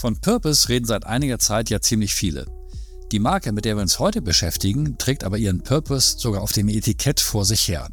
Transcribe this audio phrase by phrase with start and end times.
[0.00, 2.46] Von Purpose reden seit einiger Zeit ja ziemlich viele.
[3.12, 6.70] Die Marke, mit der wir uns heute beschäftigen, trägt aber ihren Purpose sogar auf dem
[6.70, 7.86] Etikett vor sich her.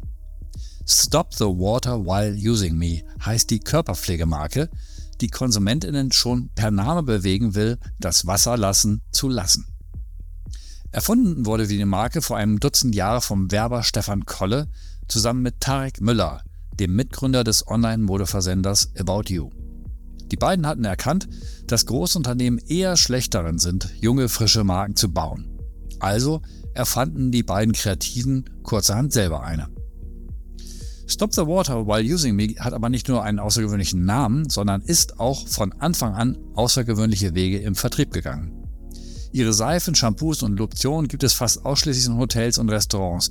[0.86, 4.70] Stop the Water While Using Me heißt die Körperpflegemarke,
[5.20, 9.66] die Konsumentinnen schon per Name bewegen will, das Wasser lassen zu lassen.
[10.90, 14.70] Erfunden wurde die Marke vor einem Dutzend Jahre vom Werber Stefan Kolle
[15.08, 16.40] zusammen mit Tarek Müller,
[16.72, 19.50] dem Mitgründer des Online-Modeversenders About You.
[20.30, 21.28] Die beiden hatten erkannt,
[21.66, 25.48] dass Großunternehmen eher schlecht darin sind, junge, frische Marken zu bauen.
[26.00, 26.42] Also
[26.74, 29.68] erfanden die beiden Kreativen kurzerhand selber eine.
[31.06, 35.18] Stop the Water While Using Me hat aber nicht nur einen außergewöhnlichen Namen, sondern ist
[35.18, 38.52] auch von Anfang an außergewöhnliche Wege im Vertrieb gegangen.
[39.32, 43.30] Ihre Seifen, Shampoos und Lotionen gibt es fast ausschließlich in Hotels und Restaurants,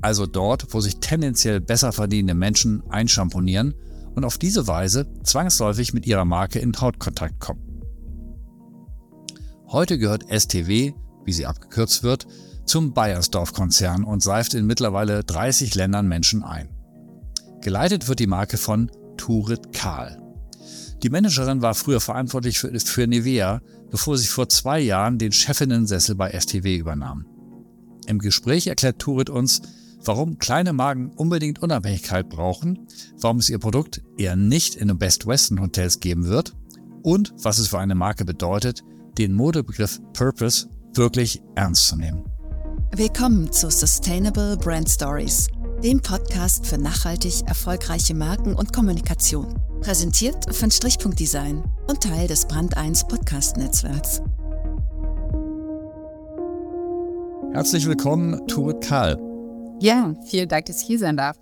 [0.00, 3.74] also dort, wo sich tendenziell besser verdienende Menschen einschamponieren
[4.14, 7.72] und auf diese Weise zwangsläufig mit ihrer Marke in Hautkontakt kommen.
[9.68, 10.92] Heute gehört STW,
[11.24, 12.26] wie sie abgekürzt wird,
[12.66, 16.68] zum Bayersdorf-Konzern und seift in mittlerweile 30 Ländern Menschen ein.
[17.60, 20.22] Geleitet wird die Marke von Turit Kahl.
[21.02, 26.14] Die Managerin war früher verantwortlich für, für Nivea, bevor sie vor zwei Jahren den Chefinnensessel
[26.14, 27.26] bei STW übernahm.
[28.06, 29.62] Im Gespräch erklärt Turit uns,
[30.04, 32.86] warum kleine Marken unbedingt Unabhängigkeit brauchen,
[33.18, 36.54] warum es ihr Produkt eher nicht in den Best Western Hotels geben wird
[37.02, 38.82] und was es für eine Marke bedeutet,
[39.18, 42.24] den Modebegriff Purpose wirklich ernst zu nehmen.
[42.94, 45.48] Willkommen zu Sustainable Brand Stories,
[45.82, 49.58] dem Podcast für nachhaltig erfolgreiche Marken und Kommunikation.
[49.80, 54.22] Präsentiert von Strichpunkt Design und Teil des Brand 1 Podcast Netzwerks.
[57.52, 59.31] Herzlich willkommen, Turit Karl.
[59.82, 61.36] Ja, vielen Dank, dass ich hier sein darf.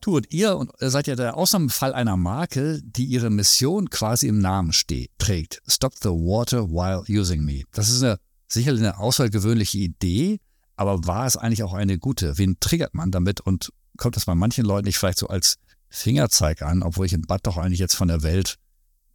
[0.00, 4.72] Tut ihr und seid ja der Ausnahmefall einer Marke, die ihre Mission quasi im Namen
[4.72, 5.62] steht, trägt.
[5.68, 7.62] Stop the water while using me.
[7.70, 10.40] Das ist eine, sicherlich eine außergewöhnliche Idee,
[10.74, 12.36] aber war es eigentlich auch eine gute?
[12.36, 16.62] Wen triggert man damit und kommt das bei manchen Leuten nicht vielleicht so als Fingerzeig
[16.62, 18.58] an, obwohl ich im Bad doch eigentlich jetzt von der Welt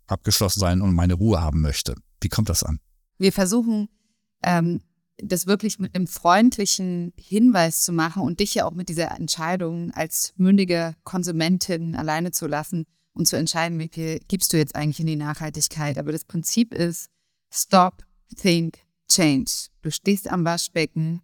[0.05, 1.95] abgeschlossen sein und meine Ruhe haben möchte?
[2.21, 2.79] Wie kommt das an?
[3.17, 3.89] Wir versuchen
[4.41, 4.79] ähm,
[5.17, 9.91] das wirklich mit einem freundlichen Hinweis zu machen und dich ja auch mit dieser Entscheidung
[9.91, 14.99] als mündige Konsumentin alleine zu lassen und zu entscheiden, wie viel gibst du jetzt eigentlich
[14.99, 15.97] in die Nachhaltigkeit.
[15.97, 17.09] Aber das Prinzip ist
[17.51, 18.79] Stop, Think,
[19.09, 19.51] Change.
[19.81, 21.21] Du stehst am Waschbecken,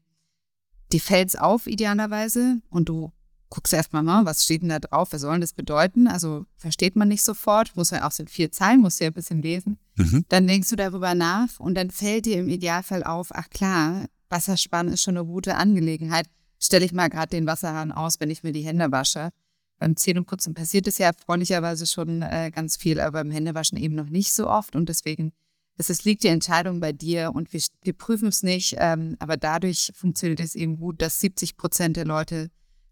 [0.91, 3.11] dir fällt's auf idealerweise und du
[3.49, 6.07] guckst erstmal mal, was steht denn da drauf, was soll denn das bedeuten?
[6.07, 9.43] Also versteht man nicht sofort, muss ja auch so vier Zeilen, muss ja ein bisschen
[9.43, 9.77] lesen.
[9.95, 10.25] Mhm.
[10.29, 14.87] Dann denkst du darüber nach und dann fällt dir im Idealfall auf, ach klar, Wassersparen
[14.87, 16.27] ist schon eine gute Angelegenheit.
[16.59, 19.29] Stelle ich mal gerade den Wasserhahn aus, wenn ich mir die Hände wasche.
[19.77, 24.09] Beim Zähneputzen passiert es ja erfreulicherweise schon äh, ganz viel, aber beim Händewaschen eben noch
[24.09, 25.33] nicht so oft und deswegen
[25.77, 29.37] es, es liegt die Entscheidung bei dir und wir, wir prüfen es nicht, ähm, aber
[29.37, 32.49] dadurch funktioniert es eben gut, dass 70 Prozent der Leute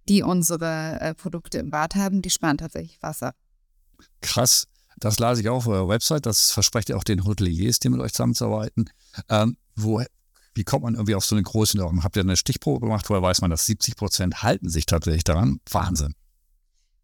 [0.10, 3.34] die unsere äh, Produkte im Bad haben, die sparen tatsächlich Wasser.
[4.22, 4.68] Krass.
[5.02, 6.26] Das las ich auch auf eurer Website.
[6.26, 8.90] Das versprecht ihr auch den Hoteliers, die mit euch zusammenzuarbeiten.
[9.30, 10.02] Ähm, wo,
[10.54, 12.04] wie kommt man irgendwie auf so eine große Norm?
[12.04, 13.10] Habt ihr eine Stichprobe gemacht?
[13.10, 15.60] Woher weiß man, dass 70 Prozent halten sich tatsächlich daran?
[15.70, 16.14] Wahnsinn.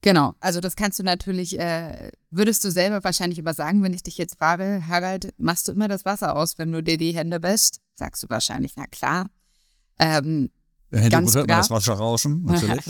[0.02, 4.04] Genau, also das kannst du natürlich, äh, würdest du selber wahrscheinlich aber sagen, wenn ich
[4.04, 7.42] dich jetzt frage, Harald, machst du immer das Wasser aus, wenn du dir die Hände
[7.42, 7.82] wäschst?
[7.96, 9.26] Sagst du wahrscheinlich, na klar.
[9.98, 10.52] Ähm,
[10.92, 12.86] Hintergrund hört man das Wasserrauschen, natürlich.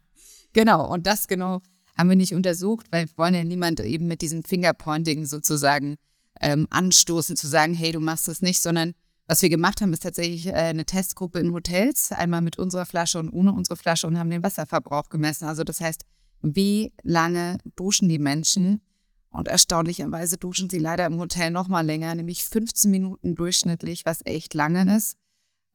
[0.52, 1.62] genau, und das genau
[1.96, 5.96] haben wir nicht untersucht, weil wir wollen ja niemand eben mit diesem Fingerpointing sozusagen
[6.40, 8.94] ähm, anstoßen, zu sagen, hey, du machst das nicht, sondern
[9.26, 13.18] was wir gemacht haben, ist tatsächlich äh, eine Testgruppe in Hotels, einmal mit unserer Flasche
[13.18, 15.46] und ohne unsere Flasche und haben den Wasserverbrauch gemessen.
[15.46, 16.04] Also das heißt,
[16.42, 18.82] wie lange duschen die Menschen?
[19.30, 24.20] Und erstaunlicherweise duschen sie leider im Hotel noch mal länger, nämlich 15 Minuten durchschnittlich, was
[24.26, 25.16] echt lange ist.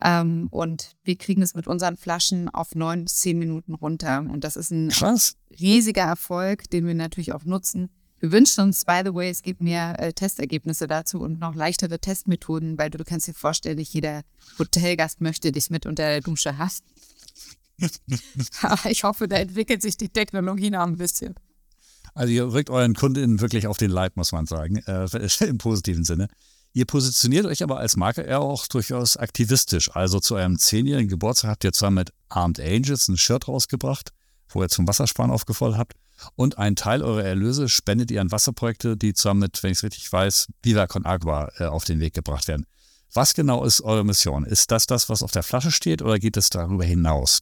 [0.03, 4.19] Ähm, und wir kriegen es mit unseren Flaschen auf neun bis zehn Minuten runter.
[4.19, 5.35] Und das ist ein Krass.
[5.59, 7.89] riesiger Erfolg, den wir natürlich auch nutzen.
[8.19, 11.99] Wir wünschen uns, by the way, es gibt mehr äh, Testergebnisse dazu und noch leichtere
[11.99, 14.21] Testmethoden, weil du, du kannst dir vorstellen, nicht jeder
[14.57, 16.83] Hotelgast möchte dich mit unter der Dusche hassen.
[18.89, 21.35] ich hoffe, da entwickelt sich die Technologie noch ein bisschen.
[22.15, 25.07] Also ihr rückt euren Kundinnen wirklich auf den Leib, muss man sagen, äh,
[25.45, 26.27] im positiven Sinne.
[26.77, 29.89] Ihr positioniert euch aber als Marke eher auch durchaus aktivistisch.
[29.95, 34.11] Also zu eurem zehnjährigen Geburtstag habt ihr zwar mit Armed Angels ein Shirt rausgebracht,
[34.49, 35.93] wo ihr zum Wassersparen aufgefordert habt.
[36.35, 39.83] Und einen Teil eurer Erlöse spendet ihr an Wasserprojekte, die zwar mit, wenn ich es
[39.85, 42.67] richtig weiß, Viva Con Agua äh, auf den Weg gebracht werden.
[43.11, 44.45] Was genau ist eure Mission?
[44.45, 47.39] Ist das das, was auf der Flasche steht oder geht es darüber hinaus?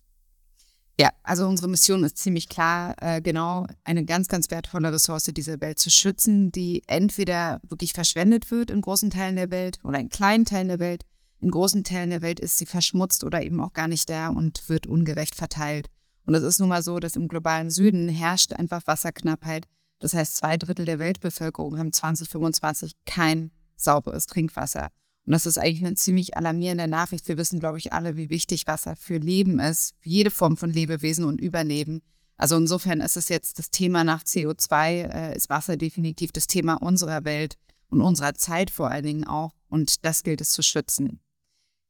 [0.97, 5.59] Ja, also unsere Mission ist ziemlich klar, äh, genau eine ganz, ganz wertvolle Ressource dieser
[5.59, 10.07] Welt zu schützen, die entweder wirklich verschwendet wird in großen Teilen der Welt oder in
[10.07, 11.03] kleinen Teilen der Welt.
[11.41, 14.69] In großen Teilen der Welt ist sie verschmutzt oder eben auch gar nicht da und
[14.69, 15.89] wird ungerecht verteilt.
[16.25, 19.67] Und es ist nun mal so, dass im globalen Süden herrscht einfach Wasserknappheit.
[19.99, 24.89] Das heißt, zwei Drittel der Weltbevölkerung haben 2025 kein sauberes Trinkwasser.
[25.25, 27.27] Und das ist eigentlich eine ziemlich alarmierende Nachricht.
[27.27, 30.69] Wir wissen, glaube ich, alle, wie wichtig Wasser für Leben ist, für jede Form von
[30.69, 32.01] Lebewesen und Überleben.
[32.37, 36.75] Also insofern ist es jetzt das Thema nach CO2, äh, ist Wasser definitiv das Thema
[36.75, 37.57] unserer Welt
[37.89, 39.53] und unserer Zeit vor allen Dingen auch.
[39.67, 41.21] Und das gilt es zu schützen.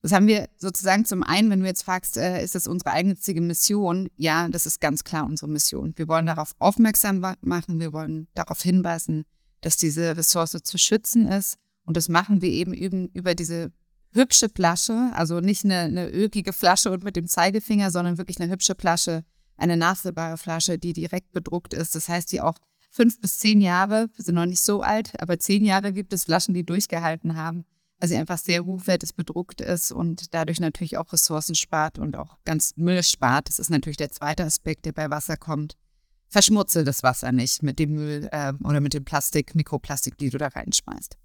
[0.02, 3.42] Das haben wir sozusagen zum einen, wenn du jetzt fragst, äh, ist das unsere eigennützige
[3.42, 4.08] Mission?
[4.16, 5.94] Ja, das ist ganz klar unsere Mission.
[5.98, 9.26] Wir wollen darauf aufmerksam machen, wir wollen darauf hinweisen,
[9.62, 13.72] dass diese Ressource zu schützen ist und das machen wir eben über diese
[14.12, 18.52] hübsche Flasche, also nicht eine, eine ökige Flasche und mit dem Zeigefinger, sondern wirklich eine
[18.52, 19.24] hübsche Flasche,
[19.58, 21.96] eine nachfüllbare Flasche, die direkt bedruckt ist.
[21.96, 22.56] Das heißt, die auch
[22.90, 26.24] fünf bis zehn Jahre, wir sind noch nicht so alt, aber zehn Jahre gibt es
[26.24, 27.66] Flaschen, die durchgehalten haben,
[28.00, 32.38] weil sie einfach sehr hochwertig bedruckt ist und dadurch natürlich auch Ressourcen spart und auch
[32.46, 33.50] ganz Müll spart.
[33.50, 35.76] Das ist natürlich der zweite Aspekt, der bei Wasser kommt.
[36.28, 40.38] Verschmutze das Wasser nicht mit dem Müll äh, oder mit dem Plastik, Mikroplastik, die du
[40.38, 41.18] da reinschmeißt.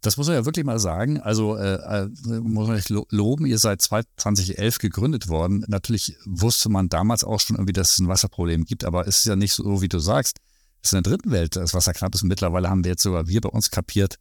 [0.00, 1.20] Das muss man ja wirklich mal sagen.
[1.20, 2.08] Also äh, äh
[2.40, 5.64] muss man euch loben, ihr seid 2011 gegründet worden.
[5.68, 9.26] Natürlich wusste man damals auch schon irgendwie, dass es ein Wasserproblem gibt, aber es ist
[9.26, 10.38] ja nicht so, wie du sagst.
[10.82, 12.22] Es ist in der dritten Welt, das Wasser knapp ist.
[12.22, 14.16] Mittlerweile haben wir jetzt sogar wir bei uns kapiert,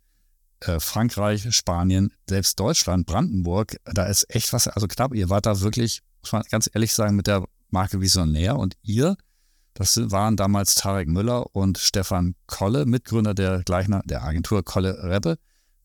[0.61, 5.13] äh, Frankreich, Spanien, selbst Deutschland, Brandenburg, da ist echt Wasser, also knapp.
[5.13, 9.17] Ihr wart da wirklich, muss man ganz ehrlich sagen, mit der Marke Visionär und ihr
[9.77, 15.37] das waren damals Tarek Müller und Stefan Kolle, Mitgründer der gleichen, der Agentur Kolle Rebbe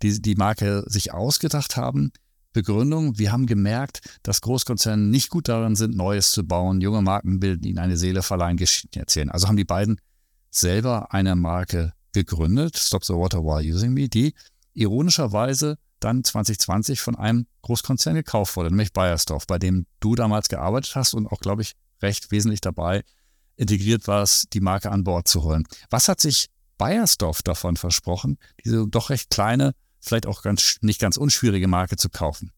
[0.02, 2.12] die die Marke sich ausgedacht haben.
[2.52, 6.80] Begründung, wir haben gemerkt, dass Großkonzerne nicht gut darin sind, Neues zu bauen.
[6.80, 9.30] Junge Marken bilden, ihnen eine Seele verleihen, Geschichten erzählen.
[9.30, 10.00] Also haben die beiden
[10.50, 14.34] selber eine Marke gegründet, Stop the Water While Using Me, die
[14.74, 20.94] ironischerweise dann 2020 von einem Großkonzern gekauft wurde, nämlich Bayersdorf, bei dem du damals gearbeitet
[20.94, 23.04] hast und auch, glaube ich, recht wesentlich dabei
[23.56, 25.64] integriert warst, die Marke an Bord zu holen.
[25.90, 31.16] Was hat sich Bayersdorf davon versprochen, diese doch recht kleine vielleicht auch ganz, nicht ganz
[31.16, 32.52] unschwierige Marke zu kaufen?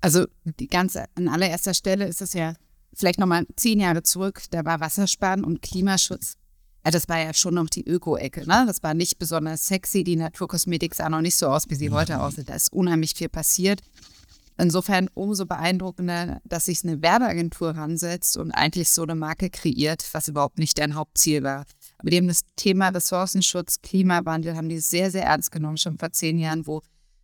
[0.00, 2.54] Also die ganze, an allererster Stelle ist es ja
[2.94, 6.36] vielleicht nochmal zehn Jahre zurück, da war Wassersparen und Klimaschutz.
[6.84, 8.64] Ja, das war ja schon noch die Öko-Ecke, ne?
[8.66, 10.02] Das war nicht besonders sexy.
[10.02, 12.48] Die Naturkosmetik sah noch nicht so aus, wie sie heute aussieht.
[12.48, 13.82] Da ist unheimlich viel passiert.
[14.56, 20.28] Insofern umso beeindruckender, dass sich eine Werbeagentur ransetzt und eigentlich so eine Marke kreiert, was
[20.28, 21.66] überhaupt nicht deren Hauptziel war.
[22.00, 26.38] Aber die das Thema Ressourcenschutz, Klimawandel, haben die sehr, sehr ernst genommen, schon vor zehn
[26.38, 26.80] Jahren, wo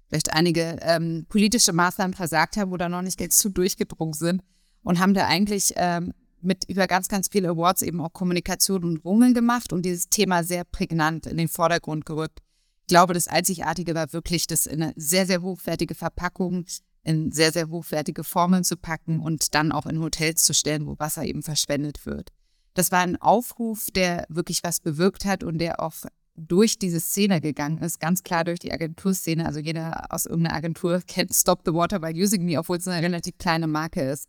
[0.08, 4.43] vielleicht einige ähm, politische Maßnahmen versagt haben oder noch nicht ganz zu durchgedrungen sind
[4.82, 6.12] und haben da eigentlich ähm,
[6.43, 10.44] mit über ganz, ganz viele Awards eben auch Kommunikation und Rummeln gemacht und dieses Thema
[10.44, 12.40] sehr prägnant in den Vordergrund gerückt.
[12.82, 16.67] Ich glaube, das Einzigartige war wirklich, das in eine sehr, sehr hochwertige Verpackung,
[17.02, 20.99] in sehr, sehr hochwertige Formeln zu packen und dann auch in Hotels zu stellen, wo
[20.99, 22.31] Wasser eben verschwendet wird.
[22.76, 25.94] Das war ein Aufruf, der wirklich was bewirkt hat und der auch
[26.34, 29.46] durch diese Szene gegangen ist, ganz klar durch die Agenturszene.
[29.46, 33.02] Also jeder aus irgendeiner Agentur kennt Stop the Water by Using Me, obwohl es eine
[33.02, 34.28] relativ kleine Marke ist.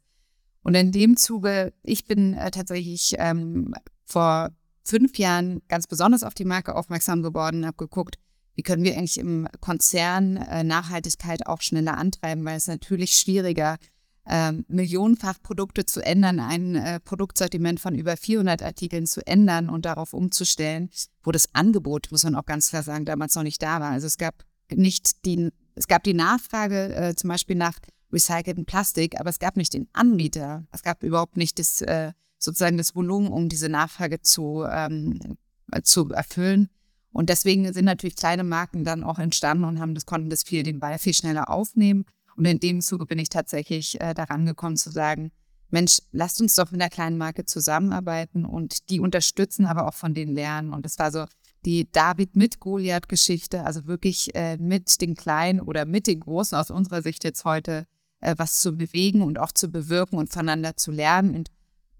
[0.63, 3.73] Und in dem Zuge, ich bin äh, tatsächlich ähm,
[4.05, 4.51] vor
[4.85, 8.15] fünf Jahren ganz besonders auf die Marke aufmerksam geworden, habe geguckt,
[8.55, 13.73] wie können wir eigentlich im Konzern äh, Nachhaltigkeit auch schneller antreiben, weil es natürlich schwieriger
[13.73, 13.96] ist
[14.29, 19.85] ähm, millionenfach Produkte zu ändern, ein äh, Produktsortiment von über 400 Artikeln zu ändern und
[19.85, 20.89] darauf umzustellen,
[21.23, 23.91] wo das Angebot, muss man auch ganz klar sagen, damals noch nicht da war.
[23.91, 24.43] Also es gab
[24.73, 27.79] nicht die, es gab die Nachfrage äh, zum Beispiel nach
[28.11, 30.65] recyceltem Plastik, aber es gab nicht den Anbieter.
[30.71, 35.37] Es gab überhaupt nicht das, äh, sozusagen das Volumen, um diese Nachfrage zu, ähm,
[35.83, 36.69] zu erfüllen.
[37.11, 40.63] Und deswegen sind natürlich kleine Marken dann auch entstanden und haben das, konnten das viel,
[40.63, 42.05] den Ball viel schneller aufnehmen.
[42.37, 45.31] Und in dem Zuge bin ich tatsächlich äh, daran gekommen zu sagen,
[45.69, 50.13] Mensch, lasst uns doch mit einer kleinen Marke zusammenarbeiten und die unterstützen, aber auch von
[50.13, 50.71] denen lernen.
[50.71, 51.25] Und das war so
[51.65, 56.71] die David mit Goliath-Geschichte, also wirklich äh, mit den Kleinen oder mit den Großen aus
[56.71, 57.85] unserer Sicht jetzt heute
[58.21, 61.51] äh, was zu bewegen und auch zu bewirken und voneinander zu lernen und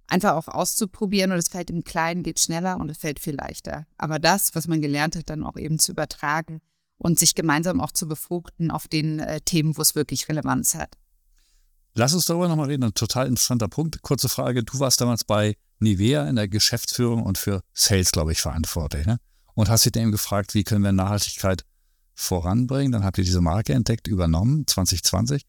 [0.07, 1.31] einfach auch auszuprobieren.
[1.31, 3.87] Und es fällt im Kleinen geht schneller und es fällt viel leichter.
[3.97, 6.61] Aber das, was man gelernt hat, dann auch eben zu übertragen
[6.97, 10.97] und sich gemeinsam auch zu befruchten auf den äh, Themen, wo es wirklich Relevanz hat.
[11.93, 12.83] Lass uns darüber nochmal reden.
[12.83, 14.01] Ein total interessanter Punkt.
[14.03, 14.63] Kurze Frage.
[14.63, 19.05] Du warst damals bei Nivea in der Geschäftsführung und für Sales, glaube ich, verantwortlich.
[19.07, 19.17] Ne?
[19.55, 21.63] Und hast dich dann eben gefragt, wie können wir Nachhaltigkeit
[22.13, 22.91] voranbringen?
[22.91, 25.43] Dann habt ihr diese Marke entdeckt, übernommen, 2020.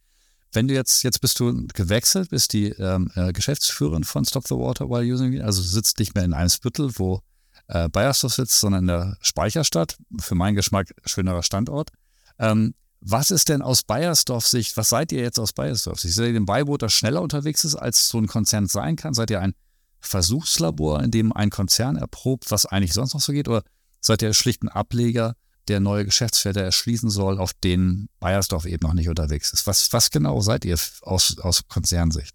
[0.52, 4.54] Wenn du jetzt, jetzt bist du gewechselt, bist die ähm, äh, Geschäftsführerin von Stop the
[4.54, 7.20] Water While Using also sitzt nicht mehr in einem Viertel, wo
[7.68, 9.96] äh, Bayersdorf sitzt, sondern in der Speicherstadt.
[10.20, 11.90] Für meinen Geschmack schönerer Standort.
[12.38, 16.14] Ähm, was ist denn aus Bayersdorf Sicht, was seid ihr jetzt aus Bayersdorf Sicht?
[16.14, 19.14] Seid ihr dem Beiboot, das schneller unterwegs ist, als so ein Konzern sein kann?
[19.14, 19.54] Seid ihr ein
[20.00, 23.48] Versuchslabor, in dem ein Konzern erprobt, was eigentlich sonst noch so geht?
[23.48, 23.62] Oder
[24.00, 25.34] seid ihr schlicht ein Ableger,
[25.68, 29.66] der neue Geschäftsfelder erschließen soll, auf denen Bayersdorf eben noch nicht unterwegs ist?
[29.66, 32.34] Was, was genau seid ihr aus, aus Konzernsicht?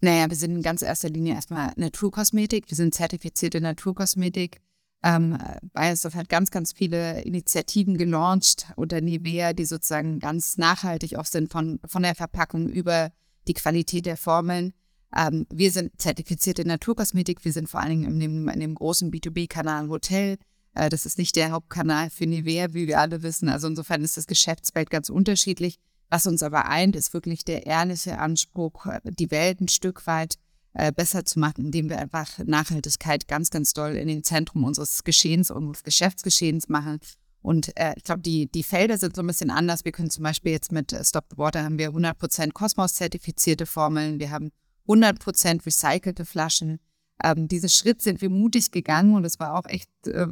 [0.00, 2.70] Naja, wir sind in ganz erster Linie erstmal Naturkosmetik.
[2.70, 4.60] Wir sind zertifizierte Naturkosmetik.
[5.02, 5.38] Ähm,
[5.74, 11.52] Bayersdorf hat ganz, ganz viele Initiativen gelauncht unter Nivea, die sozusagen ganz nachhaltig auch sind
[11.52, 13.10] von, von der Verpackung über
[13.46, 14.72] die Qualität der Formeln.
[15.14, 17.44] Ähm, wir sind zertifizierte Naturkosmetik.
[17.44, 20.38] Wir sind vor allen Dingen in dem, in dem großen B2B-Kanal Hotel.
[20.74, 23.48] Äh, das ist nicht der Hauptkanal für Nivea, wie wir alle wissen.
[23.48, 25.78] Also insofern ist das Geschäftsfeld ganz unterschiedlich.
[26.14, 30.36] Was uns aber eint, ist wirklich der ehrliche Anspruch, die Welt ein Stück weit
[30.72, 35.02] äh, besser zu machen, indem wir einfach Nachhaltigkeit ganz, ganz doll in den Zentrum unseres
[35.02, 37.00] Geschehens, unseres Geschäftsgeschehens machen.
[37.42, 39.84] Und äh, ich glaube, die, die Felder sind so ein bisschen anders.
[39.84, 44.20] Wir können zum Beispiel jetzt mit äh, Stop the Water haben wir 100% Kosmos-zertifizierte Formeln.
[44.20, 44.52] Wir haben
[44.86, 46.78] 100% recycelte Flaschen.
[47.24, 50.28] Ähm, diesen Schritt sind wir mutig gegangen und es war auch echt äh,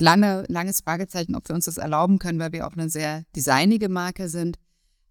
[0.00, 3.88] lange, langes Fragezeichen, ob wir uns das erlauben können, weil wir auch eine sehr designige
[3.88, 4.58] Marke sind.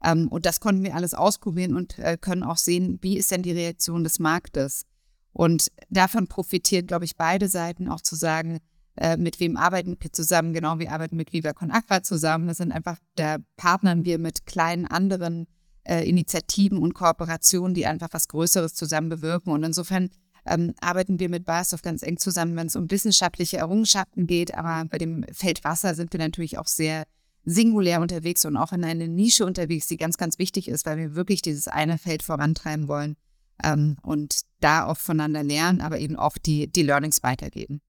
[0.05, 3.41] Ähm, und das konnten wir alles ausprobieren und äh, können auch sehen, wie ist denn
[3.41, 4.85] die Reaktion des Marktes.
[5.33, 8.59] Und davon profitieren, glaube ich, beide Seiten auch zu sagen,
[8.97, 12.47] äh, mit wem arbeiten wir zusammen, genau, wir arbeiten mit Viva Con Aqua zusammen.
[12.47, 15.47] Das sind einfach, da partnern wir mit kleinen anderen
[15.83, 19.51] äh, Initiativen und Kooperationen, die einfach was Größeres zusammen bewirken.
[19.51, 20.09] Und insofern
[20.45, 24.53] ähm, arbeiten wir mit BASF ganz eng zusammen, wenn es um wissenschaftliche Errungenschaften geht.
[24.53, 27.05] Aber bei dem Feld Wasser sind wir natürlich auch sehr
[27.45, 31.15] singulär unterwegs und auch in eine Nische unterwegs, die ganz, ganz wichtig ist, weil wir
[31.15, 33.15] wirklich dieses eine Feld vorantreiben wollen
[33.63, 37.81] ähm, und da auch voneinander lernen, aber eben auch die, die Learnings weitergeben.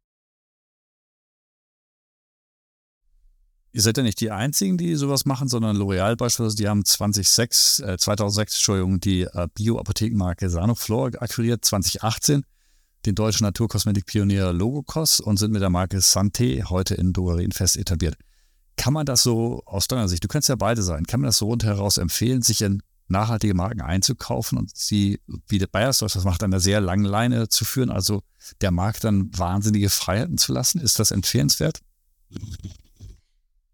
[3.72, 7.80] Ihr seid ja nicht die Einzigen, die sowas machen, sondern L'Oreal beispielsweise, die haben 2006,
[7.80, 12.44] äh, 2006 Entschuldigung, die äh, Bio-Apothekenmarke Sanoflor akquiriert, 2018
[13.04, 18.16] den deutschen Naturkosmetikpionier Logokos und sind mit der Marke Santé heute in Drogerien fest etabliert.
[18.76, 21.38] Kann man das so aus deiner Sicht, du kannst ja beide sein, kann man das
[21.38, 26.42] so rundheraus empfehlen, sich in nachhaltige Marken einzukaufen und sie, wie der Bayersdorf das macht,
[26.42, 28.22] an einer sehr langen Leine zu führen, also
[28.60, 30.80] der Markt dann wahnsinnige Freiheiten zu lassen?
[30.80, 31.80] Ist das empfehlenswert?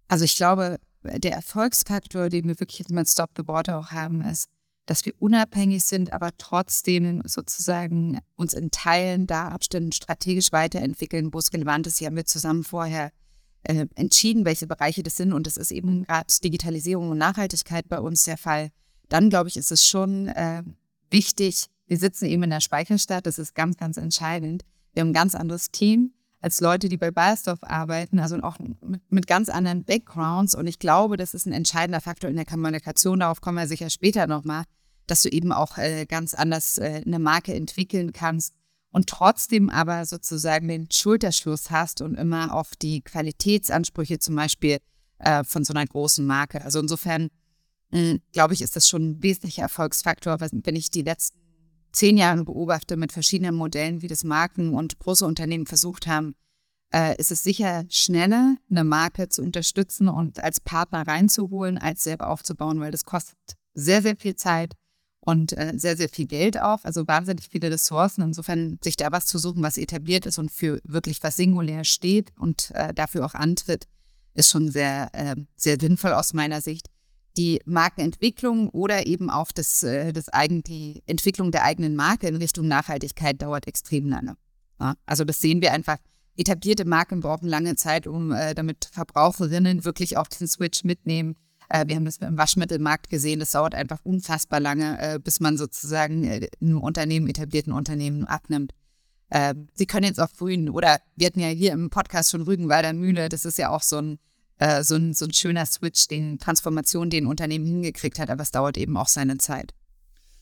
[0.09, 4.49] Also ich glaube, der Erfolgsfaktor, den wir wirklich mit Stop the Border auch haben, ist,
[4.87, 11.39] dass wir unabhängig sind, aber trotzdem sozusagen uns in Teilen da Abständen strategisch weiterentwickeln, wo
[11.39, 11.99] es relevant ist.
[11.99, 13.11] Hier haben wir zusammen vorher
[13.65, 15.33] äh, entschieden, welche Bereiche das sind.
[15.33, 18.71] Und das ist eben gerade Digitalisierung und Nachhaltigkeit bei uns der Fall.
[19.09, 20.63] Dann, glaube ich, ist es schon äh,
[21.11, 24.65] wichtig, wir sitzen eben in der Speicherstadt, das ist ganz, ganz entscheidend.
[24.95, 29.01] Wir haben ein ganz anderes Team als Leute, die bei Bayersdorf arbeiten, also auch mit,
[29.11, 30.55] mit, ganz anderen Backgrounds.
[30.55, 33.21] Und ich glaube, das ist ein entscheidender Faktor in der Kommunikation.
[33.21, 34.65] Darauf kommen wir sicher später nochmal,
[35.07, 38.55] dass du eben auch äh, ganz anders äh, eine Marke entwickeln kannst
[38.93, 44.79] und trotzdem aber sozusagen den Schulterschluss hast und immer auf die Qualitätsansprüche zum Beispiel
[45.19, 46.63] äh, von so einer großen Marke.
[46.63, 47.29] Also insofern
[47.91, 51.39] äh, glaube ich, ist das schon ein wesentlicher Erfolgsfaktor, wenn ich die letzten
[51.93, 56.35] zehn Jahre beobachte mit verschiedenen Modellen, wie das Marken und große Unternehmen versucht haben,
[56.93, 62.29] äh, ist es sicher schneller, eine Marke zu unterstützen und als Partner reinzuholen, als selber
[62.29, 63.39] aufzubauen, weil das kostet
[63.75, 64.75] sehr, sehr viel Zeit
[65.25, 68.23] und äh, sehr, sehr viel Geld auf, also wahnsinnig viele Ressourcen.
[68.23, 72.33] Insofern sich da was zu suchen, was etabliert ist und für wirklich was singulär steht
[72.39, 73.87] und äh, dafür auch antritt,
[74.35, 76.89] ist schon sehr, äh, sehr sinnvoll aus meiner Sicht.
[77.37, 82.37] Die Markenentwicklung oder eben auch das, äh, das eigen, die Entwicklung der eigenen Marke in
[82.37, 84.37] Richtung Nachhaltigkeit dauert extrem lange.
[84.81, 85.99] Ja, also das sehen wir einfach.
[86.35, 91.37] Etablierte Marken brauchen lange Zeit, um äh, damit Verbraucherinnen wirklich auch den Switch mitnehmen
[91.87, 93.41] wir haben das im Waschmittelmarkt gesehen.
[93.41, 98.73] Das dauert einfach unfassbar lange, äh, bis man sozusagen äh, einem Unternehmen, etablierten Unternehmen abnimmt.
[99.31, 102.93] Ähm, Sie können jetzt auch Grün oder wir hatten ja hier im Podcast schon Rügenwalder
[102.93, 103.29] Mühle.
[103.29, 104.19] Das ist ja auch so ein,
[104.83, 108.77] so ein, so ein schöner Switch, den Transformation, den Unternehmen hingekriegt hat, aber es dauert
[108.77, 109.75] eben auch seine Zeit.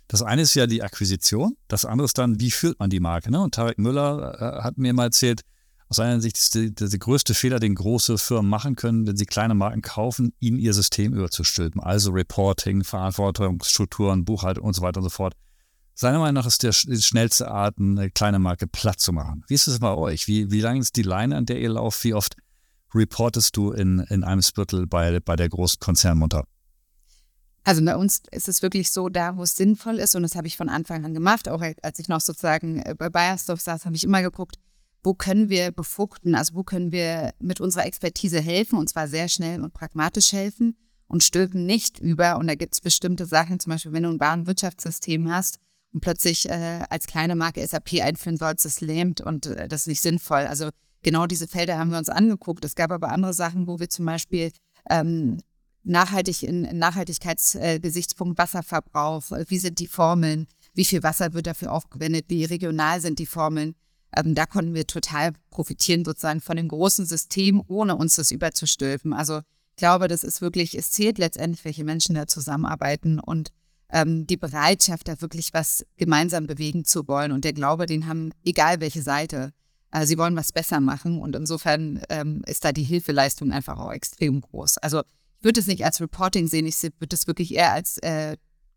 [0.08, 3.30] Das eine ist ja die Akquisition, das andere ist dann, wie führt man die Marke.
[3.30, 3.40] Ne?
[3.40, 5.42] Und Tarek Müller äh, hat mir mal erzählt,
[5.90, 9.26] aus seiner Sicht ist der, der größte Fehler, den große Firmen machen können, wenn sie
[9.26, 11.80] kleine Marken kaufen, ihnen ihr System überzustülpen.
[11.80, 15.34] Also Reporting, Verantwortungsstrukturen, Buchhaltung und so weiter und so fort.
[15.94, 19.42] Seiner Meinung nach ist der, die schnellste Art, eine kleine Marke platt zu machen.
[19.48, 20.28] Wie ist es bei euch?
[20.28, 22.04] Wie, wie lang ist die Leine, an der ihr lauft?
[22.04, 22.36] Wie oft
[22.94, 26.44] reportest du in, in einem Spürtel bei, bei der großen Konzernmutter?
[27.64, 30.46] Also bei uns ist es wirklich so, da wo es sinnvoll ist, und das habe
[30.46, 33.96] ich von Anfang an gemacht, auch als ich noch sozusagen äh, bei Bayersdorf saß, habe
[33.96, 34.56] ich immer geguckt,
[35.02, 39.28] wo können wir befruchten, also wo können wir mit unserer Expertise helfen, und zwar sehr
[39.28, 40.76] schnell und pragmatisch helfen
[41.08, 42.36] und stülpen nicht über.
[42.38, 45.58] Und da gibt es bestimmte Sachen, zum Beispiel, wenn du ein Warenwirtschaftssystem hast
[45.92, 49.86] und plötzlich äh, als kleine Marke SAP einführen sollst, das lähmt und äh, das ist
[49.88, 50.46] nicht sinnvoll.
[50.46, 50.70] Also
[51.02, 52.64] genau diese Felder haben wir uns angeguckt.
[52.64, 54.52] Es gab aber andere Sachen, wo wir zum Beispiel
[54.88, 55.38] ähm,
[55.82, 61.72] nachhaltig in, in Nachhaltigkeitsgesichtspunkt äh, Wasserverbrauch, wie sind die Formeln, wie viel Wasser wird dafür
[61.72, 63.74] aufgewendet, wie regional sind die Formeln.
[64.16, 69.12] Ähm, da konnten wir total profitieren sozusagen von dem großen System, ohne uns das überzustülpen.
[69.12, 73.50] Also ich glaube, das ist wirklich, es zählt letztendlich, welche Menschen da zusammenarbeiten und
[73.92, 77.32] ähm, die Bereitschaft, da wirklich was gemeinsam bewegen zu wollen.
[77.32, 79.52] Und der Glaube, den haben, egal welche Seite,
[79.90, 81.20] äh, sie wollen was besser machen.
[81.20, 84.78] Und insofern ähm, ist da die Hilfeleistung einfach auch extrem groß.
[84.78, 88.36] Also ich würde es nicht als Reporting sehen, ich würde es wirklich eher als äh,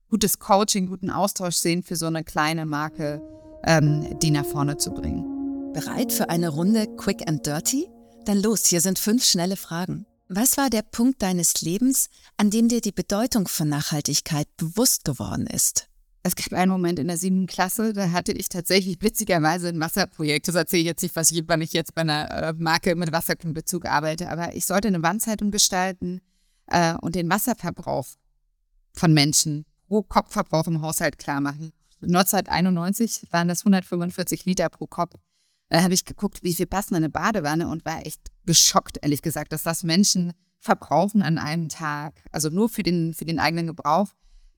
[0.10, 3.22] gutes Coaching, guten Austausch sehen für so eine kleine Marke,
[3.66, 5.72] ähm, die nach vorne zu bringen.
[5.74, 7.88] Bereit für eine Runde Quick and Dirty?
[8.26, 10.06] Dann los, hier sind fünf schnelle Fragen.
[10.30, 15.48] Was war der Punkt deines Lebens, an dem dir die Bedeutung von Nachhaltigkeit bewusst geworden
[15.48, 15.90] ist?
[16.26, 20.48] Es gab einen Moment in der siebten Klasse, da hatte ich tatsächlich witzigerweise ein Wasserprojekt.
[20.48, 23.12] Das erzähle ich jetzt nicht, was ich, wann ich jetzt bei einer äh, Marke mit
[23.12, 26.22] Wasserkundbezug arbeite, aber ich sollte eine Wandzeitung gestalten
[26.68, 28.08] äh, und den Wasserverbrauch
[28.94, 31.74] von Menschen pro Kopfverbrauch im Haushalt klar machen.
[32.04, 35.16] 1991 waren das 145 Liter pro Kopf.
[35.70, 39.22] Da habe ich geguckt, wie viel passen in eine Badewanne und war echt geschockt, ehrlich
[39.22, 42.22] gesagt, dass das Menschen verbrauchen an einem Tag.
[42.32, 44.10] Also nur für den, für den eigenen Gebrauch.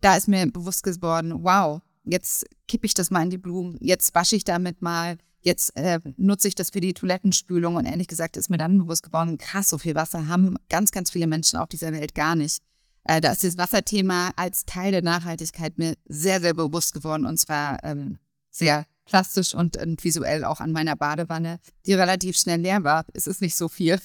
[0.01, 4.13] Da ist mir bewusst geworden, wow, jetzt kippe ich das mal in die Blumen, jetzt
[4.13, 7.75] wasche ich damit mal, jetzt äh, nutze ich das für die Toilettenspülung.
[7.75, 11.11] Und ehrlich gesagt ist mir dann bewusst geworden, krass, so viel Wasser haben ganz, ganz
[11.11, 12.61] viele Menschen auf dieser Welt gar nicht.
[13.05, 17.37] Äh, da ist das Wasserthema als Teil der Nachhaltigkeit mir sehr, sehr bewusst geworden und
[17.37, 18.17] zwar ähm,
[18.49, 23.05] sehr plastisch und, und visuell auch an meiner Badewanne, die relativ schnell leer war.
[23.13, 23.99] Es ist nicht so viel,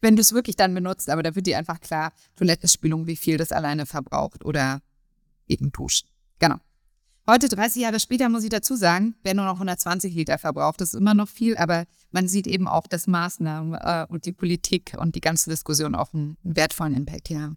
[0.00, 3.36] wenn du es wirklich dann benutzt, aber da wird dir einfach klar, Toilettenspülung, wie viel
[3.36, 4.80] das alleine verbraucht oder
[5.48, 6.08] eben duschen.
[6.38, 6.56] Genau.
[7.28, 10.92] Heute, 30 Jahre später, muss ich dazu sagen, wer nur noch 120 Liter verbraucht, das
[10.92, 14.96] ist immer noch viel, aber man sieht eben auch, dass Maßnahmen äh, und die Politik
[14.98, 17.56] und die ganze Diskussion auch einen wertvollen Impact hier haben.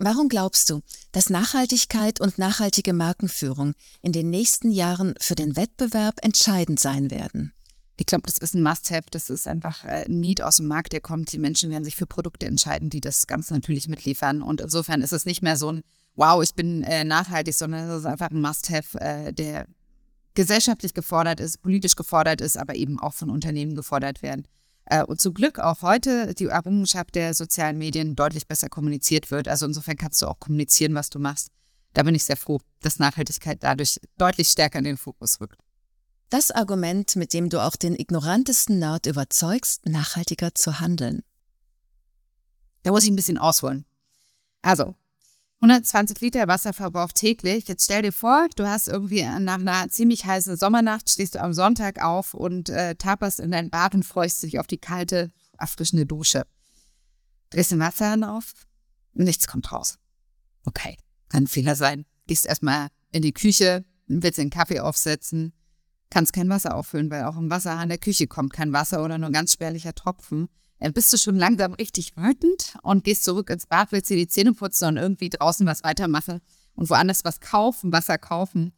[0.00, 0.80] Warum glaubst du,
[1.10, 7.52] dass Nachhaltigkeit und nachhaltige Markenführung in den nächsten Jahren für den Wettbewerb entscheidend sein werden?
[7.96, 9.08] Ich glaube, das ist ein Must-Have.
[9.10, 11.32] Das ist einfach äh, ein Need aus dem Markt, der kommt.
[11.32, 14.40] Die Menschen werden sich für Produkte entscheiden, die das ganz natürlich mitliefern.
[14.40, 15.82] Und insofern ist es nicht mehr so ein
[16.14, 19.66] Wow, ich bin äh, nachhaltig, sondern es ist einfach ein Must-Have, äh, der
[20.34, 24.46] gesellschaftlich gefordert ist, politisch gefordert ist, aber eben auch von Unternehmen gefordert werden.
[24.90, 29.46] Äh, und zum Glück auch heute die Errungenschaft der sozialen Medien deutlich besser kommuniziert wird.
[29.46, 31.48] Also insofern kannst du auch kommunizieren, was du machst.
[31.92, 35.58] Da bin ich sehr froh, dass Nachhaltigkeit dadurch deutlich stärker in den Fokus rückt.
[36.30, 41.22] Das Argument, mit dem du auch den ignorantesten Nerd überzeugst, nachhaltiger zu handeln.
[42.82, 43.84] Da muss ich ein bisschen ausholen.
[44.62, 44.94] Also,
[45.60, 47.66] 120 Liter Wasserverbrauch täglich.
[47.66, 51.52] Jetzt stell dir vor, du hast irgendwie nach einer ziemlich heißen Sommernacht, stehst du am
[51.52, 56.06] Sonntag auf und äh, taperst in dein Bad und freust dich auf die kalte, erfrischende
[56.06, 56.44] Dusche.
[57.50, 58.52] Drehst den Wasserhahn auf,
[59.14, 59.98] nichts kommt raus.
[60.64, 60.96] Okay,
[61.28, 62.04] kann ein Fehler sein.
[62.28, 65.52] Gehst erstmal in die Küche, willst den Kaffee aufsetzen,
[66.08, 69.30] kannst kein Wasser auffüllen, weil auch im Wasserhahn der Küche kommt kein Wasser oder nur
[69.30, 70.48] ganz spärlicher Tropfen.
[70.80, 74.28] Dann bist du schon langsam richtig wütend und gehst zurück ins Bad, willst dir die
[74.28, 76.40] Zähne putzen und irgendwie draußen was weitermachen
[76.74, 78.72] und woanders was kaufen, Wasser kaufen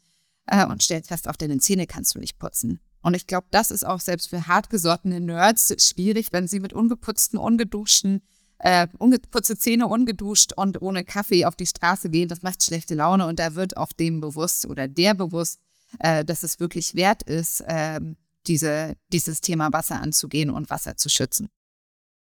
[0.46, 2.80] äh, und stellst fest, auf deine Zähne kannst du nicht putzen.
[3.02, 7.38] Und ich glaube, das ist auch selbst für hartgesottene Nerds schwierig, wenn sie mit ungeputzten,
[7.38, 8.22] ungeduschten,
[8.58, 12.28] äh, ungeputzte Zähne ungeduscht und ohne Kaffee auf die Straße gehen.
[12.28, 15.60] Das macht schlechte Laune und da wird auch dem bewusst oder der bewusst,
[15.98, 18.00] äh, dass es wirklich wert ist, äh,
[18.46, 21.48] diese, dieses Thema Wasser anzugehen und Wasser zu schützen.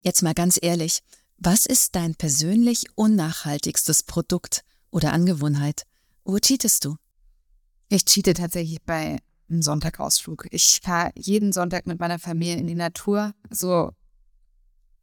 [0.02, 0.98] Jetzt mal ganz ehrlich,
[1.38, 5.84] was ist dein persönlich unnachhaltigstes Produkt oder Angewohnheit?
[6.24, 6.96] Wo cheatest du?
[7.88, 10.48] Ich cheate tatsächlich bei einem Sonntagausflug.
[10.50, 13.32] Ich fahre jeden Sonntag mit meiner Familie in die Natur.
[13.50, 13.92] So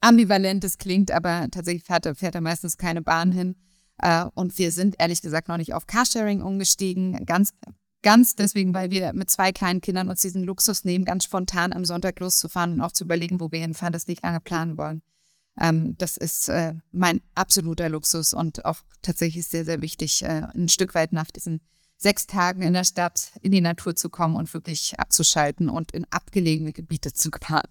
[0.01, 3.55] ambivalent es klingt, aber tatsächlich fährt, fährt da meistens keine Bahn hin.
[3.99, 7.25] Äh, und wir sind ehrlich gesagt noch nicht auf Carsharing umgestiegen.
[7.25, 7.53] Ganz,
[8.01, 11.85] ganz deswegen, weil wir mit zwei kleinen Kindern uns diesen Luxus nehmen, ganz spontan am
[11.85, 15.01] Sonntag loszufahren und auch zu überlegen, wo wir hinfahren, das nicht lange planen wollen.
[15.59, 20.69] Ähm, das ist äh, mein absoluter Luxus und auch tatsächlich sehr, sehr wichtig, äh, ein
[20.69, 21.61] Stück weit nach diesen
[21.97, 26.05] sechs Tagen in der Stadt in die Natur zu kommen und wirklich abzuschalten und in
[26.11, 27.67] abgelegene Gebiete zu fahren.